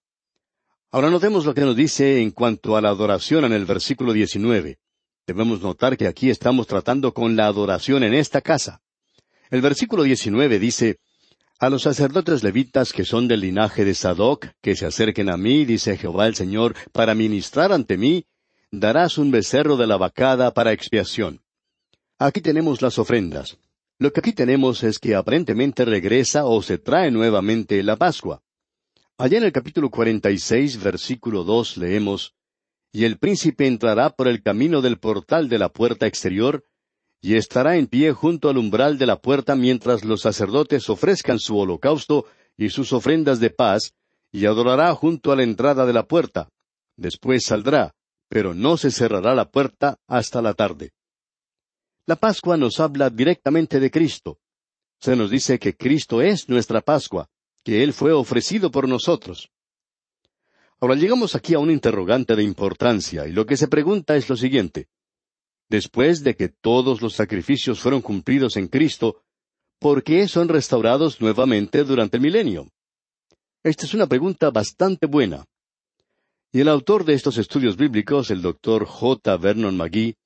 Ahora 0.93 1.11
notemos 1.11 1.45
lo 1.45 1.55
que 1.55 1.63
nos 1.63 1.75
dice 1.75 2.23
en 2.23 2.31
cuanto 2.31 2.77
a 2.77 2.81
la 2.81 2.91
adoración 2.91 3.45
en 3.45 3.53
el 3.53 3.65
versículo 3.65 4.13
19. 4.13 4.79
Debemos 5.27 5.61
notar 5.61 5.97
que 5.97 6.07
aquí 6.07 6.31
estamos 6.31 6.69
tratando 6.69 7.13
con 7.13 7.35
la 7.35 7.47
adoración 7.47 8.05
en 8.05 8.15
esta 8.15 8.41
casa. 8.41 8.81
El 9.51 9.61
versículo 9.61 10.05
19 10.05 10.61
dice, 10.61 10.99
A 11.59 11.69
los 11.69 11.83
sacerdotes 11.83 12.45
levitas 12.45 12.93
que 12.93 13.05
son 13.05 13.27
del 13.27 13.41
linaje 13.41 13.85
de 13.85 13.95
Sadoc, 13.95 14.47
que 14.61 14.77
se 14.77 14.87
acerquen 14.87 15.29
a 15.29 15.37
mí, 15.37 15.65
dice 15.65 15.97
Jehová 15.97 16.29
el 16.29 16.37
Señor, 16.37 16.77
para 16.93 17.17
ministrar 17.17 17.73
ante 17.73 17.99
mí, 17.99 18.27
darás 18.71 19.19
un 19.19 19.33
becerro 19.33 19.77
de 19.77 19.89
la 19.89 19.97
vacada 19.97 20.55
para 20.55 20.73
expiación. 20.73 21.41
Aquí 22.19 22.41
tenemos 22.41 22.83
las 22.83 23.01
ofrendas. 23.01 23.59
Lo 24.03 24.13
que 24.13 24.19
aquí 24.19 24.33
tenemos 24.33 24.83
es 24.83 24.99
que 24.99 25.15
aparentemente 25.15 25.85
regresa 25.85 26.45
o 26.45 26.61
se 26.61 26.77
trae 26.77 27.13
nuevamente 27.13 27.81
la 27.85 27.95
Pascua. 27.95 28.43
Allá 29.17 29.39
en 29.39 29.45
el 29.45 29.53
capítulo 29.53 29.91
cuarenta 29.91 30.33
y 30.33 30.39
seis, 30.39 30.83
versículo 30.83 31.45
dos, 31.45 31.77
leemos 31.77 32.35
Y 32.93 33.05
el 33.05 33.19
príncipe 33.19 33.69
entrará 33.69 34.11
por 34.11 34.27
el 34.27 34.43
camino 34.43 34.83
del 34.83 34.99
portal 34.99 35.49
de 35.49 35.61
la 35.61 35.69
puerta 35.69 36.09
exterior, 36.09 36.65
y 37.21 37.37
estará 37.37 37.77
en 37.77 37.87
pie 37.87 38.11
junto 38.11 38.49
al 38.49 38.59
umbral 38.59 38.99
de 38.99 39.07
la 39.07 39.21
puerta 39.21 39.55
mientras 39.55 40.05
los 40.05 40.23
sacerdotes 40.23 40.91
ofrezcan 40.91 41.39
su 41.39 41.57
holocausto 41.57 42.27
y 42.57 42.71
sus 42.71 42.93
ofrendas 42.93 43.39
de 43.39 43.51
paz, 43.51 43.95
y 44.33 44.47
adorará 44.47 44.93
junto 44.97 45.31
a 45.31 45.37
la 45.37 45.45
entrada 45.45 45.87
de 45.87 45.93
la 45.93 46.09
puerta. 46.09 46.49
Después 46.97 47.45
saldrá, 47.45 47.95
pero 48.29 48.53
no 48.53 48.77
se 48.77 48.91
cerrará 48.91 49.37
la 49.37 49.49
puerta 49.53 50.01
hasta 50.09 50.43
la 50.43 50.55
tarde. 50.55 50.91
La 52.07 52.17
Pascua 52.17 52.57
nos 52.57 52.81
habla 52.81 53.11
directamente 53.11 53.79
de 53.79 53.91
Cristo. 53.91 54.41
Se 55.01 55.15
nos 55.15 55.31
dice 55.31 55.59
que 55.59 55.77
Cristo 55.77 56.21
es 56.21 56.49
nuestra 56.49 56.81
Pascua, 56.81 57.29
que 57.63 57.85
Él 57.85 57.93
fue 57.93 58.13
ofrecido 58.13 58.71
por 58.73 58.89
nosotros. 58.89 59.51
Ahora 60.81 60.97
llegamos 60.97 61.37
aquí 61.37 61.55
a 61.55 61.61
un 61.61 61.71
interrogante 61.71 62.35
de 62.35 62.43
importancia, 62.43 63.29
y 63.29 63.33
lo 63.33 63.47
que 63.47 63.57
se 63.57 63.69
pregunta 63.69 64.17
es 64.17 64.29
lo 64.29 64.37
siguiente. 64.37 64.89
Después 65.69 66.25
de 66.25 66.35
que 66.35 66.49
todos 66.49 67.01
los 67.03 67.15
sacrificios 67.15 67.79
fueron 67.79 68.03
cumplidos 68.03 68.57
en 68.57 68.67
Cristo, 68.67 69.23
¿por 69.79 70.03
qué 70.03 70.27
son 70.27 70.49
restaurados 70.49 71.21
nuevamente 71.21 71.85
durante 71.85 72.17
el 72.17 72.23
milenio? 72.23 72.69
Esta 73.63 73.87
es 73.87 73.95
una 73.95 74.09
pregunta 74.09 74.51
bastante 74.51 75.07
buena. 75.07 75.45
Y 76.51 76.61
el 76.61 76.69
autor 76.69 77.05
de 77.05 77.15
estos 77.15 77.39
estudios 77.39 77.77
bíblicos, 77.77 78.33
el 78.33 78.43
doctor 78.43 78.87
J. 78.87 79.37
Vernon 79.37 79.77
McGee, 79.77 80.17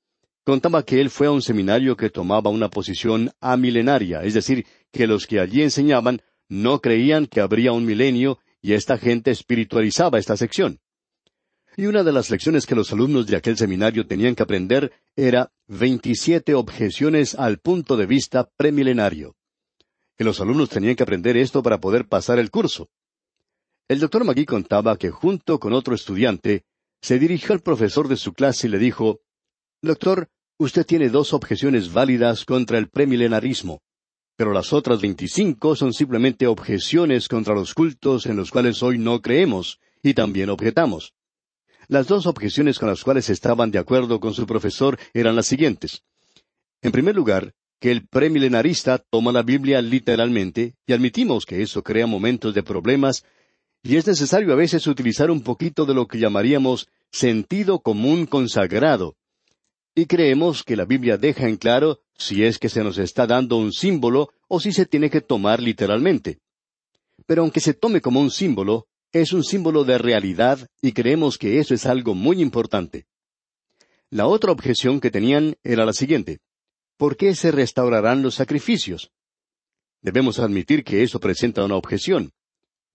contaba 0.46 0.84
que 0.84 1.00
él 1.00 1.10
fue 1.10 1.26
a 1.26 1.32
un 1.32 1.42
seminario 1.42 1.96
que 1.96 2.08
tomaba 2.08 2.50
una 2.50 2.70
posición 2.70 3.32
amilenaria, 3.40 4.22
es 4.22 4.32
decir, 4.32 4.64
que 4.92 5.08
los 5.08 5.26
que 5.26 5.40
allí 5.40 5.62
enseñaban 5.62 6.22
no 6.48 6.80
creían 6.80 7.26
que 7.26 7.40
habría 7.40 7.72
un 7.72 7.84
milenio 7.84 8.38
y 8.62 8.74
esta 8.74 8.96
gente 8.96 9.32
espiritualizaba 9.32 10.20
esta 10.20 10.36
sección. 10.36 10.78
Y 11.76 11.86
una 11.86 12.04
de 12.04 12.12
las 12.12 12.30
lecciones 12.30 12.64
que 12.64 12.76
los 12.76 12.92
alumnos 12.92 13.26
de 13.26 13.36
aquel 13.36 13.56
seminario 13.56 14.06
tenían 14.06 14.36
que 14.36 14.44
aprender 14.44 14.92
era 15.16 15.52
veintisiete 15.66 16.54
objeciones 16.54 17.34
al 17.34 17.58
punto 17.58 17.96
de 17.96 18.06
vista 18.06 18.48
premilenario. 18.56 19.34
Y 20.16 20.22
los 20.22 20.40
alumnos 20.40 20.68
tenían 20.68 20.94
que 20.94 21.02
aprender 21.02 21.36
esto 21.36 21.60
para 21.60 21.80
poder 21.80 22.06
pasar 22.06 22.38
el 22.38 22.52
curso. 22.52 22.88
El 23.88 23.98
doctor 23.98 24.24
Magui 24.24 24.46
contaba 24.46 24.96
que 24.96 25.10
junto 25.10 25.58
con 25.58 25.72
otro 25.72 25.96
estudiante 25.96 26.64
se 27.00 27.18
dirigió 27.18 27.52
al 27.52 27.62
profesor 27.62 28.06
de 28.06 28.16
su 28.16 28.32
clase 28.32 28.68
y 28.68 28.70
le 28.70 28.78
dijo 28.78 29.20
Doctor, 29.82 30.30
usted 30.58 30.86
tiene 30.86 31.08
dos 31.08 31.32
objeciones 31.32 31.92
válidas 31.92 32.44
contra 32.44 32.78
el 32.78 32.88
premilenarismo, 32.88 33.82
pero 34.36 34.52
las 34.52 34.72
otras 34.72 35.00
veinticinco 35.00 35.76
son 35.76 35.92
simplemente 35.92 36.46
objeciones 36.46 37.28
contra 37.28 37.54
los 37.54 37.74
cultos 37.74 38.26
en 38.26 38.36
los 38.36 38.50
cuales 38.50 38.82
hoy 38.82 38.98
no 38.98 39.20
creemos 39.20 39.80
y 40.02 40.14
también 40.14 40.50
objetamos. 40.50 41.14
Las 41.88 42.06
dos 42.08 42.26
objeciones 42.26 42.78
con 42.78 42.88
las 42.88 43.02
cuales 43.04 43.30
estaban 43.30 43.70
de 43.70 43.78
acuerdo 43.78 44.18
con 44.18 44.34
su 44.34 44.46
profesor 44.46 44.98
eran 45.14 45.36
las 45.36 45.46
siguientes. 45.46 46.02
En 46.82 46.92
primer 46.92 47.14
lugar, 47.14 47.54
que 47.80 47.90
el 47.90 48.06
premilenarista 48.06 48.98
toma 48.98 49.32
la 49.32 49.42
Biblia 49.42 49.82
literalmente, 49.82 50.74
y 50.86 50.92
admitimos 50.92 51.44
que 51.44 51.62
eso 51.62 51.82
crea 51.82 52.06
momentos 52.06 52.54
de 52.54 52.62
problemas, 52.62 53.24
y 53.82 53.96
es 53.96 54.06
necesario 54.06 54.52
a 54.52 54.56
veces 54.56 54.86
utilizar 54.86 55.30
un 55.30 55.42
poquito 55.42 55.84
de 55.86 55.94
lo 55.94 56.06
que 56.06 56.18
llamaríamos 56.18 56.88
sentido 57.12 57.80
común 57.80 58.26
consagrado. 58.26 59.16
Y 59.98 60.04
creemos 60.04 60.62
que 60.62 60.76
la 60.76 60.84
Biblia 60.84 61.16
deja 61.16 61.48
en 61.48 61.56
claro 61.56 62.02
si 62.18 62.44
es 62.44 62.58
que 62.58 62.68
se 62.68 62.84
nos 62.84 62.98
está 62.98 63.26
dando 63.26 63.56
un 63.56 63.72
símbolo 63.72 64.28
o 64.46 64.60
si 64.60 64.70
se 64.70 64.84
tiene 64.84 65.08
que 65.08 65.22
tomar 65.22 65.62
literalmente. 65.62 66.38
Pero 67.24 67.40
aunque 67.40 67.60
se 67.60 67.72
tome 67.72 68.02
como 68.02 68.20
un 68.20 68.30
símbolo, 68.30 68.88
es 69.10 69.32
un 69.32 69.42
símbolo 69.42 69.84
de 69.84 69.96
realidad 69.96 70.68
y 70.82 70.92
creemos 70.92 71.38
que 71.38 71.60
eso 71.60 71.72
es 71.72 71.86
algo 71.86 72.14
muy 72.14 72.42
importante. 72.42 73.06
La 74.10 74.26
otra 74.26 74.52
objeción 74.52 75.00
que 75.00 75.10
tenían 75.10 75.56
era 75.62 75.86
la 75.86 75.94
siguiente. 75.94 76.40
¿Por 76.98 77.16
qué 77.16 77.34
se 77.34 77.50
restaurarán 77.50 78.20
los 78.20 78.34
sacrificios? 78.34 79.10
Debemos 80.02 80.38
admitir 80.38 80.84
que 80.84 81.04
eso 81.04 81.20
presenta 81.20 81.64
una 81.64 81.76
objeción. 81.76 82.32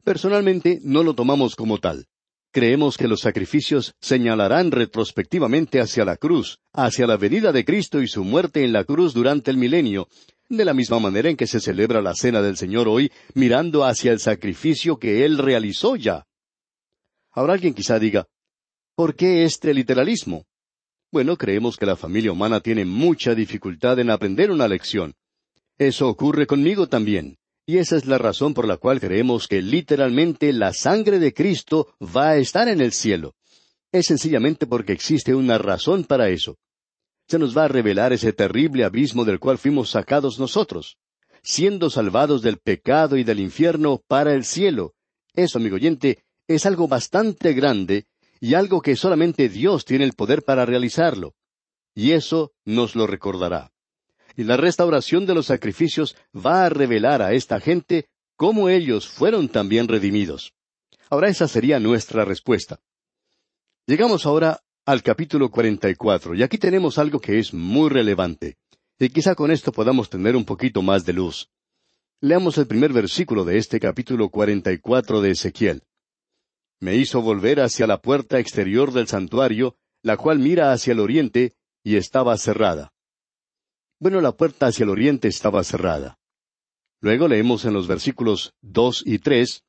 Personalmente 0.04 0.80
no 0.84 1.02
lo 1.02 1.16
tomamos 1.16 1.56
como 1.56 1.80
tal. 1.80 2.06
Creemos 2.54 2.98
que 2.98 3.08
los 3.08 3.22
sacrificios 3.22 3.96
señalarán 4.02 4.72
retrospectivamente 4.72 5.80
hacia 5.80 6.04
la 6.04 6.18
cruz, 6.18 6.60
hacia 6.74 7.08
la 7.08 7.16
venida 7.16 7.54
de 7.54 7.64
Cristo 7.64 8.02
y 8.02 8.08
su 8.08 8.26
muerte 8.26 8.66
en 8.66 8.74
la 8.74 8.84
cruz 8.84 9.14
durante 9.14 9.52
el 9.52 9.58
milenio, 9.58 10.10
de 10.50 10.66
la 10.66 10.74
misma 10.74 11.00
manera 11.00 11.30
en 11.30 11.38
que 11.38 11.48
se 11.48 11.62
celebra 11.62 12.02
la 12.02 12.14
cena 12.14 12.42
del 12.42 12.58
Señor 12.58 12.90
hoy, 12.90 13.10
mirando 13.36 13.86
hacia 13.86 14.12
el 14.12 14.20
sacrificio 14.20 14.98
que 14.98 15.24
Él 15.24 15.38
realizó 15.38 15.96
ya. 15.96 16.26
Ahora 17.32 17.54
alguien 17.54 17.74
quizá 17.74 17.98
diga, 18.00 18.28
¿por 18.96 19.16
qué 19.16 19.46
este 19.46 19.74
literalismo? 19.74 20.46
Bueno, 21.10 21.38
creemos 21.38 21.78
que 21.78 21.86
la 21.86 21.96
familia 21.96 22.34
humana 22.34 22.60
tiene 22.60 22.84
mucha 22.84 23.34
dificultad 23.34 23.98
en 24.00 24.10
aprender 24.10 24.52
una 24.52 24.68
lección. 24.68 25.14
Eso 25.78 26.10
ocurre 26.10 26.46
conmigo 26.46 26.88
también. 26.88 27.38
Y 27.72 27.78
esa 27.78 27.96
es 27.96 28.06
la 28.06 28.18
razón 28.18 28.54
por 28.54 28.68
la 28.68 28.76
cual 28.76 29.00
creemos 29.00 29.48
que 29.48 29.62
literalmente 29.62 30.52
la 30.52 30.74
sangre 30.74 31.20
de 31.20 31.34
Cristo 31.34 31.96
va 32.02 32.32
a 32.32 32.36
estar 32.36 32.68
en 32.68 32.82
el 32.82 32.92
cielo. 32.92 33.34
Es 33.94 34.08
sencillamente 34.08 34.68
porque 34.68 34.92
existe 34.92 35.34
una 35.34 35.58
razón 35.58 36.04
para 36.04 36.28
eso. 36.28 36.58
Se 37.30 37.40
nos 37.40 37.58
va 37.58 37.64
a 37.64 37.68
revelar 37.70 38.12
ese 38.12 38.34
terrible 38.34 38.84
abismo 38.84 39.24
del 39.24 39.40
cual 39.40 39.58
fuimos 39.58 39.90
sacados 39.90 40.38
nosotros, 40.38 40.98
siendo 41.44 41.90
salvados 41.90 42.42
del 42.42 42.58
pecado 42.58 43.16
y 43.16 43.24
del 43.24 43.40
infierno 43.40 44.04
para 44.06 44.34
el 44.34 44.44
cielo. 44.44 44.94
Eso, 45.34 45.58
amigo 45.58 45.78
oyente, 45.78 46.26
es 46.50 46.66
algo 46.66 46.90
bastante 46.90 47.54
grande 47.54 48.06
y 48.42 48.56
algo 48.56 48.82
que 48.82 48.98
solamente 48.98 49.48
Dios 49.48 49.86
tiene 49.86 50.04
el 50.04 50.12
poder 50.12 50.44
para 50.44 50.66
realizarlo. 50.66 51.36
Y 51.96 52.12
eso 52.12 52.52
nos 52.66 52.98
lo 52.98 53.08
recordará. 53.08 53.72
Y 54.36 54.44
la 54.44 54.58
restauración 54.58 55.26
de 55.26 55.36
los 55.36 55.48
sacrificios 55.48 56.16
va 56.36 56.66
a 56.66 56.70
revelar 56.70 57.22
a 57.22 57.34
esta 57.34 57.60
gente 57.60 58.08
cómo 58.36 58.70
ellos 58.70 59.08
fueron 59.08 59.50
también 59.50 59.88
redimidos. 59.88 60.54
Ahora 61.10 61.30
esa 61.30 61.48
sería 61.48 61.80
nuestra 61.80 62.26
respuesta. 62.26 62.80
Llegamos 63.86 64.26
ahora 64.26 64.62
al 64.86 65.04
capítulo 65.04 65.52
44, 65.52 66.36
y 66.36 66.44
aquí 66.44 66.58
tenemos 66.58 66.98
algo 66.98 67.20
que 67.20 67.40
es 67.40 67.54
muy 67.54 67.90
relevante, 67.90 68.58
y 68.98 69.10
quizá 69.10 69.36
con 69.36 69.52
esto 69.52 69.72
podamos 69.72 70.10
tener 70.10 70.36
un 70.36 70.46
poquito 70.46 70.82
más 70.82 71.06
de 71.06 71.14
luz. 71.14 71.50
Leamos 72.20 72.58
el 72.58 72.68
primer 72.68 72.94
versículo 72.94 73.44
de 73.44 73.58
este 73.58 73.80
capítulo 73.80 74.30
44 74.30 75.22
de 75.22 75.32
Ezequiel 75.32 75.84
me 76.82 76.96
hizo 76.96 77.22
volver 77.22 77.62
hacia 77.62 77.88
la 77.88 78.02
puerta 78.02 78.40
exterior 78.40 78.92
del 78.92 79.08
santuario, 79.08 79.78
la 80.02 80.18
cual 80.18 80.40
mira 80.40 80.74
hacia 80.74 80.94
el 80.94 81.00
oriente, 81.00 81.54
y 81.84 81.96
estaba 81.96 82.36
cerrada. 82.38 82.91
Bueno, 84.02 84.20
la 84.20 84.32
puerta 84.32 84.66
hacia 84.66 84.84
el 84.84 84.90
oriente 84.90 85.28
estaba 85.28 85.64
cerrada. 85.64 86.18
Luego 87.02 87.28
leemos 87.28 87.66
en 87.66 87.74
los 87.74 87.88
versículos 87.88 88.56
dos 88.60 89.04
y 89.06 89.20
tres, 89.20 89.64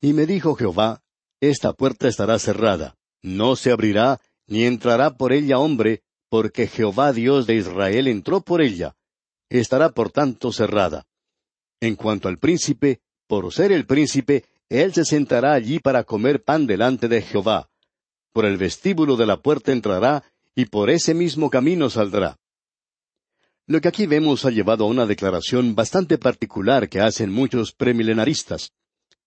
Y 0.00 0.12
me 0.12 0.26
dijo 0.26 0.54
Jehová, 0.54 1.02
Esta 1.40 1.72
puerta 1.72 2.06
estará 2.06 2.38
cerrada, 2.38 2.94
no 3.20 3.56
se 3.56 3.72
abrirá, 3.72 4.20
ni 4.46 4.64
entrará 4.64 5.16
por 5.16 5.32
ella 5.32 5.58
hombre, 5.58 6.04
porque 6.28 6.68
Jehová 6.68 7.12
Dios 7.12 7.48
de 7.48 7.56
Israel 7.56 8.06
entró 8.06 8.42
por 8.42 8.62
ella. 8.62 8.94
Estará 9.50 9.90
por 9.90 10.12
tanto 10.12 10.52
cerrada. 10.52 11.08
En 11.80 11.96
cuanto 11.96 12.28
al 12.28 12.38
príncipe, 12.38 13.00
por 13.26 13.52
ser 13.52 13.72
el 13.72 13.86
príncipe, 13.86 14.44
él 14.68 14.94
se 14.94 15.04
sentará 15.04 15.54
allí 15.54 15.80
para 15.80 16.04
comer 16.04 16.44
pan 16.44 16.68
delante 16.68 17.08
de 17.08 17.22
Jehová. 17.22 17.68
Por 18.32 18.44
el 18.44 18.56
vestíbulo 18.56 19.16
de 19.16 19.26
la 19.26 19.42
puerta 19.42 19.72
entrará, 19.72 20.22
y 20.54 20.66
por 20.66 20.90
ese 20.90 21.12
mismo 21.12 21.50
camino 21.50 21.90
saldrá. 21.90 22.38
Lo 23.68 23.82
que 23.82 23.88
aquí 23.88 24.06
vemos 24.06 24.46
ha 24.46 24.50
llevado 24.50 24.84
a 24.84 24.86
una 24.86 25.04
declaración 25.04 25.74
bastante 25.74 26.16
particular 26.16 26.88
que 26.88 27.00
hacen 27.00 27.30
muchos 27.30 27.72
premilenaristas, 27.72 28.72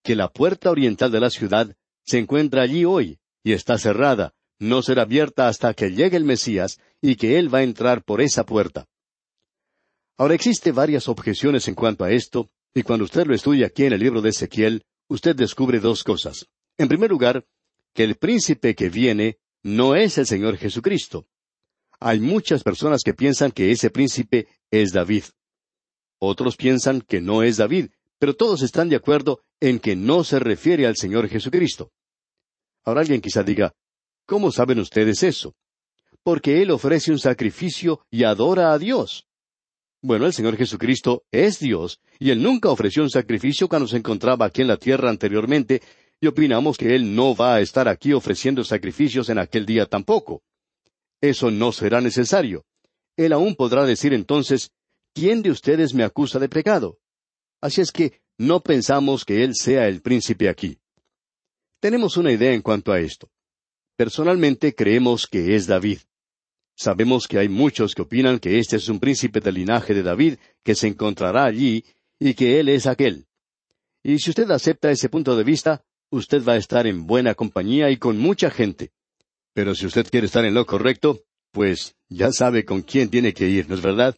que 0.02 0.16
la 0.16 0.32
puerta 0.32 0.72
oriental 0.72 1.12
de 1.12 1.20
la 1.20 1.30
ciudad 1.30 1.76
se 2.04 2.18
encuentra 2.18 2.62
allí 2.62 2.84
hoy, 2.84 3.20
y 3.44 3.52
está 3.52 3.78
cerrada, 3.78 4.34
no 4.58 4.82
será 4.82 5.02
abierta 5.02 5.46
hasta 5.46 5.72
que 5.74 5.92
llegue 5.92 6.16
el 6.16 6.24
Mesías, 6.24 6.80
y 7.00 7.14
que 7.14 7.38
Él 7.38 7.54
va 7.54 7.58
a 7.58 7.62
entrar 7.62 8.02
por 8.02 8.20
esa 8.20 8.44
puerta. 8.44 8.88
Ahora 10.18 10.34
existe 10.34 10.72
varias 10.72 11.08
objeciones 11.08 11.68
en 11.68 11.76
cuanto 11.76 12.02
a 12.02 12.10
esto, 12.10 12.50
y 12.74 12.82
cuando 12.82 13.04
usted 13.04 13.28
lo 13.28 13.36
estudia 13.36 13.66
aquí 13.66 13.84
en 13.84 13.92
el 13.92 14.00
libro 14.00 14.22
de 14.22 14.30
Ezequiel, 14.30 14.82
usted 15.08 15.36
descubre 15.36 15.78
dos 15.78 16.02
cosas. 16.02 16.48
En 16.78 16.88
primer 16.88 17.10
lugar, 17.10 17.46
que 17.94 18.02
el 18.02 18.16
príncipe 18.16 18.74
que 18.74 18.88
viene 18.88 19.38
no 19.62 19.94
es 19.94 20.18
el 20.18 20.26
Señor 20.26 20.56
Jesucristo. 20.56 21.28
Hay 22.04 22.18
muchas 22.18 22.64
personas 22.64 23.02
que 23.04 23.14
piensan 23.14 23.52
que 23.52 23.70
ese 23.70 23.88
príncipe 23.88 24.48
es 24.72 24.92
David. 24.92 25.22
Otros 26.18 26.56
piensan 26.56 27.00
que 27.00 27.20
no 27.20 27.44
es 27.44 27.58
David, 27.58 27.90
pero 28.18 28.34
todos 28.34 28.62
están 28.62 28.88
de 28.88 28.96
acuerdo 28.96 29.40
en 29.60 29.78
que 29.78 29.94
no 29.94 30.24
se 30.24 30.40
refiere 30.40 30.84
al 30.86 30.96
Señor 30.96 31.28
Jesucristo. 31.28 31.92
Ahora 32.84 33.02
alguien 33.02 33.20
quizá 33.20 33.44
diga, 33.44 33.72
¿cómo 34.26 34.50
saben 34.50 34.80
ustedes 34.80 35.22
eso? 35.22 35.54
Porque 36.24 36.60
Él 36.60 36.72
ofrece 36.72 37.12
un 37.12 37.20
sacrificio 37.20 38.04
y 38.10 38.24
adora 38.24 38.72
a 38.72 38.78
Dios. 38.78 39.28
Bueno, 40.02 40.26
el 40.26 40.32
Señor 40.32 40.56
Jesucristo 40.56 41.22
es 41.30 41.60
Dios, 41.60 42.00
y 42.18 42.30
Él 42.30 42.42
nunca 42.42 42.68
ofreció 42.68 43.04
un 43.04 43.10
sacrificio 43.10 43.68
cuando 43.68 43.86
se 43.86 43.98
encontraba 43.98 44.46
aquí 44.46 44.62
en 44.62 44.68
la 44.68 44.76
tierra 44.76 45.08
anteriormente, 45.08 45.80
y 46.20 46.26
opinamos 46.26 46.76
que 46.76 46.96
Él 46.96 47.14
no 47.14 47.36
va 47.36 47.54
a 47.54 47.60
estar 47.60 47.86
aquí 47.86 48.12
ofreciendo 48.12 48.64
sacrificios 48.64 49.28
en 49.28 49.38
aquel 49.38 49.64
día 49.64 49.86
tampoco. 49.86 50.42
Eso 51.22 51.50
no 51.50 51.72
será 51.72 52.00
necesario. 52.00 52.66
Él 53.16 53.32
aún 53.32 53.54
podrá 53.54 53.86
decir 53.86 54.12
entonces, 54.12 54.72
¿quién 55.14 55.40
de 55.40 55.50
ustedes 55.50 55.94
me 55.94 56.02
acusa 56.02 56.38
de 56.38 56.48
pecado? 56.48 56.98
Así 57.60 57.80
es 57.80 57.92
que 57.92 58.20
no 58.38 58.60
pensamos 58.60 59.24
que 59.24 59.44
Él 59.44 59.54
sea 59.54 59.86
el 59.86 60.02
príncipe 60.02 60.48
aquí. 60.48 60.78
Tenemos 61.80 62.16
una 62.16 62.32
idea 62.32 62.52
en 62.52 62.60
cuanto 62.60 62.92
a 62.92 63.00
esto. 63.00 63.30
Personalmente 63.96 64.74
creemos 64.74 65.26
que 65.26 65.54
es 65.54 65.66
David. 65.66 65.98
Sabemos 66.76 67.28
que 67.28 67.38
hay 67.38 67.48
muchos 67.48 67.94
que 67.94 68.02
opinan 68.02 68.40
que 68.40 68.58
este 68.58 68.76
es 68.76 68.88
un 68.88 68.98
príncipe 68.98 69.40
del 69.40 69.54
linaje 69.54 69.94
de 69.94 70.02
David 70.02 70.38
que 70.64 70.74
se 70.74 70.88
encontrará 70.88 71.44
allí 71.44 71.84
y 72.18 72.34
que 72.34 72.58
él 72.58 72.68
es 72.68 72.86
aquel. 72.86 73.26
Y 74.02 74.18
si 74.18 74.30
usted 74.30 74.50
acepta 74.50 74.90
ese 74.90 75.08
punto 75.08 75.36
de 75.36 75.44
vista, 75.44 75.84
usted 76.10 76.42
va 76.44 76.54
a 76.54 76.56
estar 76.56 76.86
en 76.86 77.06
buena 77.06 77.34
compañía 77.34 77.90
y 77.90 77.98
con 77.98 78.18
mucha 78.18 78.50
gente. 78.50 78.90
Pero 79.54 79.74
si 79.74 79.86
usted 79.86 80.08
quiere 80.08 80.26
estar 80.26 80.44
en 80.44 80.54
lo 80.54 80.66
correcto, 80.66 81.22
pues 81.50 81.94
ya 82.08 82.32
sabe 82.32 82.64
con 82.64 82.82
quién 82.82 83.10
tiene 83.10 83.34
que 83.34 83.48
ir, 83.48 83.68
¿no 83.68 83.74
es 83.74 83.82
verdad? 83.82 84.16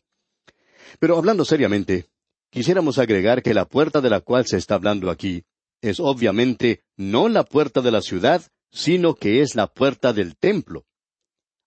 Pero 0.98 1.16
hablando 1.18 1.44
seriamente, 1.44 2.06
quisiéramos 2.50 2.98
agregar 2.98 3.42
que 3.42 3.54
la 3.54 3.64
puerta 3.64 4.00
de 4.00 4.10
la 4.10 4.20
cual 4.20 4.46
se 4.46 4.56
está 4.56 4.76
hablando 4.76 5.10
aquí 5.10 5.44
es 5.82 6.00
obviamente 6.00 6.82
no 6.96 7.28
la 7.28 7.44
puerta 7.44 7.82
de 7.82 7.90
la 7.90 8.00
ciudad, 8.00 8.42
sino 8.70 9.14
que 9.14 9.42
es 9.42 9.54
la 9.54 9.66
puerta 9.66 10.12
del 10.12 10.36
templo. 10.36 10.84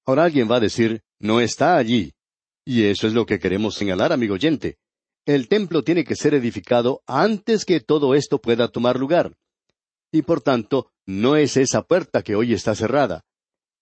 Ahora 0.05 0.23
alguien 0.23 0.49
va 0.49 0.55
a 0.55 0.61
decir, 0.61 1.03
no 1.19 1.39
está 1.39 1.77
allí. 1.77 2.13
Y 2.65 2.85
eso 2.85 3.07
es 3.07 3.13
lo 3.13 3.25
que 3.25 3.39
queremos 3.39 3.75
señalar, 3.75 4.11
amigo 4.11 4.33
oyente. 4.33 4.77
El 5.25 5.47
templo 5.47 5.83
tiene 5.83 6.03
que 6.03 6.15
ser 6.15 6.33
edificado 6.33 7.03
antes 7.05 7.65
que 7.65 7.79
todo 7.79 8.15
esto 8.15 8.39
pueda 8.39 8.69
tomar 8.69 8.97
lugar. 8.97 9.37
Y 10.11 10.21
por 10.21 10.41
tanto, 10.41 10.89
no 11.05 11.35
es 11.35 11.57
esa 11.57 11.83
puerta 11.83 12.23
que 12.23 12.35
hoy 12.35 12.53
está 12.53 12.73
cerrada. 12.73 13.26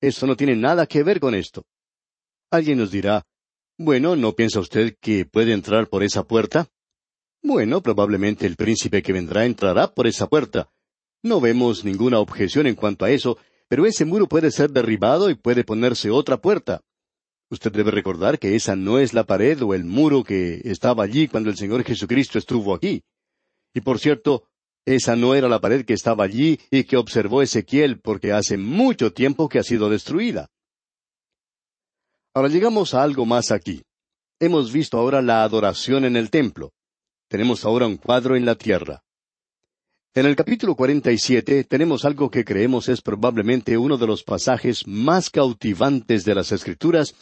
Eso 0.01 0.27
no 0.27 0.35
tiene 0.35 0.55
nada 0.55 0.85
que 0.85 1.03
ver 1.03 1.19
con 1.19 1.35
esto. 1.35 1.63
Alguien 2.51 2.77
nos 2.77 2.91
dirá, 2.91 3.25
bueno, 3.77 4.15
¿no 4.15 4.33
piensa 4.33 4.59
usted 4.59 4.95
que 5.01 5.25
puede 5.25 5.53
entrar 5.53 5.89
por 5.89 6.03
esa 6.03 6.23
puerta? 6.23 6.69
Bueno, 7.43 7.81
probablemente 7.81 8.45
el 8.45 8.55
príncipe 8.55 9.03
que 9.03 9.13
vendrá 9.13 9.45
entrará 9.45 9.93
por 9.93 10.07
esa 10.07 10.27
puerta. 10.27 10.69
No 11.21 11.41
vemos 11.41 11.83
ninguna 11.83 12.19
objeción 12.19 12.67
en 12.67 12.75
cuanto 12.75 13.05
a 13.05 13.11
eso, 13.11 13.37
pero 13.67 13.85
ese 13.85 14.05
muro 14.05 14.27
puede 14.27 14.51
ser 14.51 14.71
derribado 14.71 15.29
y 15.29 15.35
puede 15.35 15.63
ponerse 15.63 16.09
otra 16.09 16.37
puerta. 16.37 16.81
Usted 17.49 17.71
debe 17.71 17.91
recordar 17.91 18.39
que 18.39 18.55
esa 18.55 18.75
no 18.75 18.97
es 18.97 19.13
la 19.13 19.25
pared 19.25 19.61
o 19.61 19.73
el 19.73 19.85
muro 19.85 20.23
que 20.23 20.61
estaba 20.63 21.03
allí 21.03 21.27
cuando 21.27 21.49
el 21.49 21.57
Señor 21.57 21.83
Jesucristo 21.83 22.39
estuvo 22.39 22.73
aquí. 22.73 23.03
Y 23.73 23.81
por 23.81 23.99
cierto, 23.99 24.47
esa 24.85 25.15
no 25.15 25.33
era 25.33 25.49
la 25.49 25.59
pared 25.59 25.83
que 25.83 25.93
estaba 25.93 26.23
allí 26.23 26.59
y 26.69 26.83
que 26.83 26.97
observó 26.97 27.41
Ezequiel 27.41 27.99
porque 27.99 28.31
hace 28.31 28.57
mucho 28.57 29.11
tiempo 29.11 29.49
que 29.49 29.59
ha 29.59 29.63
sido 29.63 29.89
destruida. 29.89 30.47
Ahora 32.33 32.49
llegamos 32.49 32.93
a 32.93 33.01
algo 33.01 33.25
más 33.25 33.51
aquí. 33.51 33.81
Hemos 34.39 34.71
visto 34.71 34.97
ahora 34.97 35.21
la 35.21 35.43
adoración 35.43 36.05
en 36.05 36.15
el 36.15 36.29
templo. 36.29 36.71
Tenemos 37.27 37.65
ahora 37.65 37.87
un 37.87 37.97
cuadro 37.97 38.35
en 38.35 38.45
la 38.45 38.55
tierra. 38.55 39.01
En 40.13 40.25
el 40.25 40.35
capítulo 40.35 40.75
47 40.75 41.63
tenemos 41.63 42.05
algo 42.05 42.29
que 42.29 42.45
creemos 42.45 42.87
es 42.87 43.01
probablemente 43.01 43.77
uno 43.77 43.97
de 43.97 44.07
los 44.07 44.23
pasajes 44.23 44.87
más 44.87 45.29
cautivantes 45.29 46.23
de 46.23 46.35
las 46.35 46.51
Escrituras, 46.51 47.13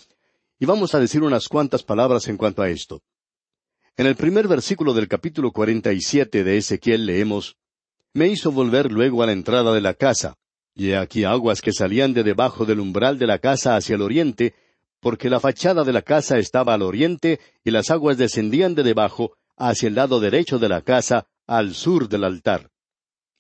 y 0.60 0.66
vamos 0.66 0.94
a 0.94 1.00
decir 1.00 1.24
unas 1.24 1.48
cuantas 1.48 1.82
palabras 1.82 2.28
en 2.28 2.38
cuanto 2.38 2.62
a 2.62 2.70
esto. 2.70 3.02
En 3.96 4.08
el 4.08 4.16
primer 4.16 4.48
versículo 4.48 4.96
del 4.96 5.08
capítulo 5.08 5.52
47 5.52 6.44
de 6.44 6.58
Ezequiel 6.58 7.06
leemos, 7.06 7.58
Me 8.12 8.28
hizo 8.28 8.52
volver 8.52 8.92
luego 8.92 9.22
a 9.22 9.28
la 9.28 9.34
entrada 9.34 9.72
de 9.72 9.82
la 9.82 9.94
casa, 9.94 10.34
y 10.74 10.90
he 10.90 10.98
aquí 10.98 11.26
aguas 11.26 11.62
que 11.62 11.72
salían 11.72 12.12
de 12.12 12.24
debajo 12.24 12.66
del 12.66 12.80
umbral 12.80 13.20
de 13.20 13.28
la 13.28 13.38
casa 13.38 13.76
hacia 13.76 13.94
el 13.94 14.02
oriente, 14.02 14.56
porque 15.00 15.30
la 15.30 15.40
fachada 15.40 15.84
de 15.84 15.94
la 15.94 16.02
casa 16.02 16.40
estaba 16.40 16.74
al 16.74 16.82
oriente 16.82 17.40
y 17.64 17.70
las 17.70 17.92
aguas 17.92 18.18
descendían 18.18 18.74
de 18.74 18.82
debajo 18.82 19.38
hacia 19.58 19.90
el 19.90 19.96
lado 19.96 20.20
derecho 20.20 20.58
de 20.58 20.70
la 20.70 20.82
casa, 20.82 21.28
al 21.46 21.76
sur 21.76 22.10
del 22.10 22.24
altar. 22.24 22.72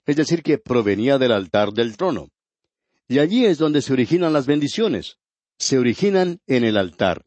Es 0.06 0.18
decir, 0.18 0.44
que 0.44 0.60
provenía 0.60 1.18
del 1.18 1.32
altar 1.32 1.72
del 1.74 1.98
trono. 1.98 2.30
Y 3.08 3.18
allí 3.18 3.46
es 3.46 3.58
donde 3.58 3.82
se 3.82 3.94
originan 3.94 4.34
las 4.34 4.46
bendiciones. 4.46 5.18
Se 5.58 5.80
originan 5.80 6.42
en 6.46 6.64
el 6.64 6.78
altar. 6.78 7.26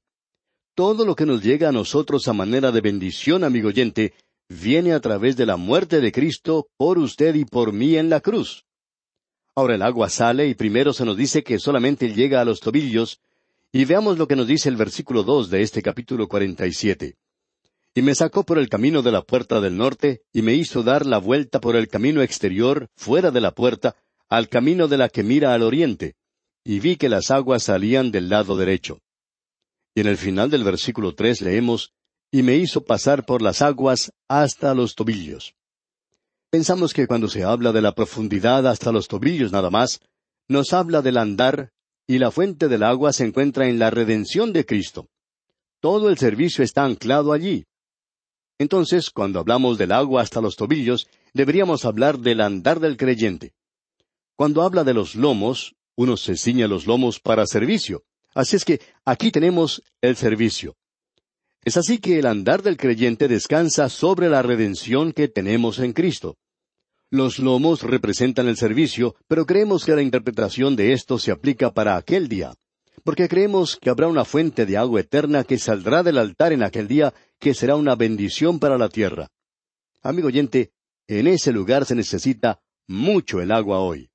Todo 0.76 1.06
lo 1.06 1.16
que 1.16 1.24
nos 1.24 1.42
llega 1.42 1.70
a 1.70 1.72
nosotros 1.72 2.28
a 2.28 2.34
manera 2.34 2.70
de 2.70 2.82
bendición, 2.82 3.44
amigo 3.44 3.68
oyente, 3.68 4.12
viene 4.46 4.92
a 4.92 5.00
través 5.00 5.34
de 5.34 5.46
la 5.46 5.56
muerte 5.56 6.02
de 6.02 6.12
Cristo 6.12 6.68
por 6.76 6.98
usted 6.98 7.34
y 7.34 7.46
por 7.46 7.72
mí 7.72 7.96
en 7.96 8.10
la 8.10 8.20
cruz. 8.20 8.66
Ahora 9.54 9.76
el 9.76 9.80
agua 9.80 10.10
sale 10.10 10.48
y 10.48 10.54
primero 10.54 10.92
se 10.92 11.06
nos 11.06 11.16
dice 11.16 11.42
que 11.42 11.58
solamente 11.58 12.12
llega 12.12 12.42
a 12.42 12.44
los 12.44 12.60
tobillos, 12.60 13.20
y 13.72 13.86
veamos 13.86 14.18
lo 14.18 14.28
que 14.28 14.36
nos 14.36 14.46
dice 14.46 14.68
el 14.68 14.76
versículo 14.76 15.22
dos 15.22 15.48
de 15.48 15.62
este 15.62 15.80
capítulo 15.80 16.28
cuarenta 16.28 16.66
y 16.66 16.74
siete. 16.74 17.16
Y 17.94 18.02
me 18.02 18.14
sacó 18.14 18.44
por 18.44 18.58
el 18.58 18.68
camino 18.68 19.00
de 19.00 19.12
la 19.12 19.22
puerta 19.22 19.62
del 19.62 19.78
norte, 19.78 20.24
y 20.30 20.42
me 20.42 20.52
hizo 20.52 20.82
dar 20.82 21.06
la 21.06 21.16
vuelta 21.16 21.58
por 21.58 21.74
el 21.74 21.88
camino 21.88 22.20
exterior, 22.20 22.90
fuera 22.96 23.30
de 23.30 23.40
la 23.40 23.52
puerta, 23.52 23.96
al 24.28 24.50
camino 24.50 24.88
de 24.88 24.98
la 24.98 25.08
que 25.08 25.22
mira 25.22 25.54
al 25.54 25.62
oriente, 25.62 26.16
y 26.64 26.80
vi 26.80 26.96
que 26.96 27.08
las 27.08 27.30
aguas 27.30 27.62
salían 27.62 28.10
del 28.10 28.28
lado 28.28 28.58
derecho. 28.58 29.00
Y 29.96 30.00
en 30.02 30.08
el 30.08 30.18
final 30.18 30.50
del 30.50 30.62
versículo 30.62 31.14
tres 31.14 31.40
leemos, 31.40 31.94
y 32.30 32.42
me 32.42 32.54
hizo 32.56 32.84
pasar 32.84 33.24
por 33.24 33.40
las 33.40 33.62
aguas 33.62 34.12
hasta 34.28 34.74
los 34.74 34.94
tobillos. 34.94 35.54
Pensamos 36.50 36.92
que 36.92 37.06
cuando 37.06 37.28
se 37.28 37.44
habla 37.44 37.72
de 37.72 37.80
la 37.80 37.94
profundidad 37.94 38.66
hasta 38.66 38.92
los 38.92 39.08
tobillos 39.08 39.52
nada 39.52 39.70
más, 39.70 40.00
nos 40.48 40.74
habla 40.74 41.00
del 41.00 41.16
andar 41.16 41.70
y 42.06 42.18
la 42.18 42.30
fuente 42.30 42.68
del 42.68 42.82
agua 42.82 43.14
se 43.14 43.24
encuentra 43.24 43.68
en 43.68 43.78
la 43.78 43.88
redención 43.88 44.52
de 44.52 44.66
Cristo. 44.66 45.08
Todo 45.80 46.10
el 46.10 46.18
servicio 46.18 46.62
está 46.62 46.84
anclado 46.84 47.32
allí. 47.32 47.64
Entonces, 48.58 49.08
cuando 49.08 49.40
hablamos 49.40 49.78
del 49.78 49.92
agua 49.92 50.20
hasta 50.20 50.42
los 50.42 50.56
tobillos, 50.56 51.08
deberíamos 51.32 51.86
hablar 51.86 52.18
del 52.18 52.42
andar 52.42 52.80
del 52.80 52.98
creyente. 52.98 53.54
Cuando 54.36 54.60
habla 54.60 54.84
de 54.84 54.92
los 54.92 55.14
lomos, 55.14 55.74
uno 55.96 56.18
se 56.18 56.36
ciña 56.36 56.68
los 56.68 56.86
lomos 56.86 57.18
para 57.18 57.46
servicio. 57.46 58.04
Así 58.36 58.54
es 58.54 58.66
que 58.66 58.82
aquí 59.06 59.30
tenemos 59.30 59.82
el 60.02 60.14
servicio. 60.14 60.76
Es 61.64 61.78
así 61.78 61.96
que 61.96 62.18
el 62.18 62.26
andar 62.26 62.62
del 62.62 62.76
creyente 62.76 63.28
descansa 63.28 63.88
sobre 63.88 64.28
la 64.28 64.42
redención 64.42 65.12
que 65.12 65.26
tenemos 65.26 65.78
en 65.78 65.94
Cristo. 65.94 66.36
Los 67.10 67.38
lomos 67.38 67.82
representan 67.82 68.46
el 68.46 68.58
servicio, 68.58 69.16
pero 69.26 69.46
creemos 69.46 69.86
que 69.86 69.96
la 69.96 70.02
interpretación 70.02 70.76
de 70.76 70.92
esto 70.92 71.18
se 71.18 71.32
aplica 71.32 71.72
para 71.72 71.96
aquel 71.96 72.28
día, 72.28 72.52
porque 73.04 73.26
creemos 73.26 73.78
que 73.80 73.88
habrá 73.88 74.06
una 74.06 74.26
fuente 74.26 74.66
de 74.66 74.76
agua 74.76 75.00
eterna 75.00 75.42
que 75.42 75.58
saldrá 75.58 76.02
del 76.02 76.18
altar 76.18 76.52
en 76.52 76.62
aquel 76.62 76.88
día, 76.88 77.14
que 77.40 77.54
será 77.54 77.74
una 77.74 77.94
bendición 77.94 78.58
para 78.58 78.76
la 78.76 78.90
tierra. 78.90 79.28
Amigo 80.02 80.28
oyente, 80.28 80.72
en 81.08 81.26
ese 81.26 81.52
lugar 81.52 81.86
se 81.86 81.94
necesita 81.94 82.60
mucho 82.86 83.40
el 83.40 83.50
agua 83.50 83.78
hoy. 83.78 84.10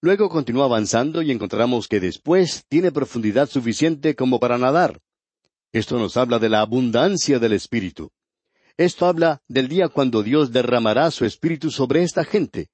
Luego 0.00 0.28
continúa 0.28 0.66
avanzando 0.66 1.22
y 1.22 1.32
encontramos 1.32 1.88
que 1.88 1.98
después 1.98 2.64
tiene 2.68 2.92
profundidad 2.92 3.48
suficiente 3.48 4.14
como 4.14 4.38
para 4.38 4.56
nadar. 4.56 5.00
Esto 5.72 5.98
nos 5.98 6.16
habla 6.16 6.38
de 6.38 6.48
la 6.48 6.60
abundancia 6.60 7.38
del 7.38 7.52
Espíritu. 7.52 8.10
Esto 8.76 9.06
habla 9.06 9.42
del 9.48 9.66
día 9.66 9.88
cuando 9.88 10.22
Dios 10.22 10.52
derramará 10.52 11.10
su 11.10 11.24
espíritu 11.24 11.72
sobre 11.72 12.04
esta 12.04 12.24
gente. 12.24 12.68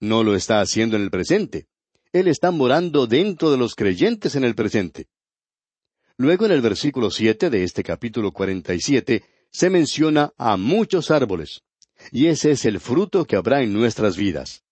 No 0.00 0.24
lo 0.24 0.34
está 0.34 0.62
haciendo 0.62 0.96
en 0.96 1.02
el 1.02 1.10
presente. 1.10 1.66
Él 2.10 2.26
está 2.26 2.50
morando 2.50 3.06
dentro 3.06 3.50
de 3.50 3.58
los 3.58 3.74
creyentes 3.74 4.34
en 4.34 4.44
el 4.44 4.54
presente. 4.54 5.08
Luego 6.16 6.46
en 6.46 6.52
el 6.52 6.62
versículo 6.62 7.10
siete 7.10 7.50
de 7.50 7.64
este 7.64 7.82
capítulo 7.82 8.32
cuarenta 8.32 8.72
y 8.72 8.80
siete 8.80 9.24
se 9.50 9.68
menciona 9.68 10.32
a 10.38 10.56
muchos 10.56 11.10
árboles. 11.10 11.60
Y 12.10 12.28
ese 12.28 12.52
es 12.52 12.64
el 12.64 12.80
fruto 12.80 13.26
que 13.26 13.36
habrá 13.36 13.62
en 13.62 13.74
nuestras 13.74 14.16
vidas. 14.16 14.64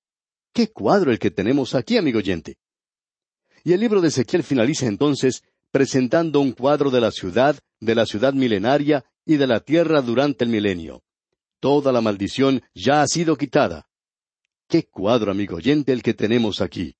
Qué 0.53 0.69
cuadro 0.73 1.13
el 1.13 1.19
que 1.19 1.31
tenemos 1.31 1.75
aquí, 1.75 1.97
amigo 1.97 2.19
oyente. 2.19 2.57
Y 3.65 3.73
el 3.73 3.81
libro 3.81 4.01
de 4.01 4.09
Ezequiel 4.09 4.43
finaliza 4.43 4.87
entonces 4.87 5.43
presentando 5.71 6.41
un 6.41 6.53
cuadro 6.53 6.91
de 6.91 7.01
la 7.01 7.11
ciudad, 7.11 7.59
de 7.79 7.95
la 7.95 8.07
ciudad 8.07 8.33
milenaria 8.33 9.05
y 9.25 9.37
de 9.37 9.47
la 9.47 9.61
tierra 9.61 10.03
durante 10.03 10.45
el 10.45 10.51
milenio. 10.51 11.03
Toda 11.61 11.93
la 11.93 12.01
maldición 12.01 12.63
ya 12.75 13.03
ha 13.03 13.07
sido 13.07 13.37
quitada. 13.37 13.89
Qué 14.67 14.85
cuadro, 14.85 15.31
amigo 15.31 15.57
oyente, 15.57 15.93
el 15.93 16.03
que 16.03 16.15
tenemos 16.15 16.61
aquí. 16.61 16.97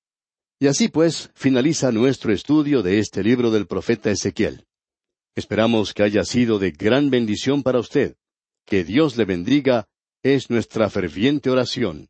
Y 0.59 0.67
así 0.67 0.87
pues, 0.87 1.31
finaliza 1.33 1.91
nuestro 1.91 2.31
estudio 2.31 2.83
de 2.83 2.99
este 2.99 3.23
libro 3.23 3.49
del 3.49 3.65
profeta 3.65 4.11
Ezequiel. 4.11 4.65
Esperamos 5.35 5.93
que 5.93 6.03
haya 6.03 6.23
sido 6.23 6.59
de 6.59 6.71
gran 6.71 7.09
bendición 7.09 7.63
para 7.63 7.79
usted. 7.79 8.15
Que 8.65 8.83
Dios 8.83 9.17
le 9.17 9.25
bendiga 9.25 9.87
es 10.21 10.49
nuestra 10.49 10.89
ferviente 10.89 11.49
oración. 11.49 12.09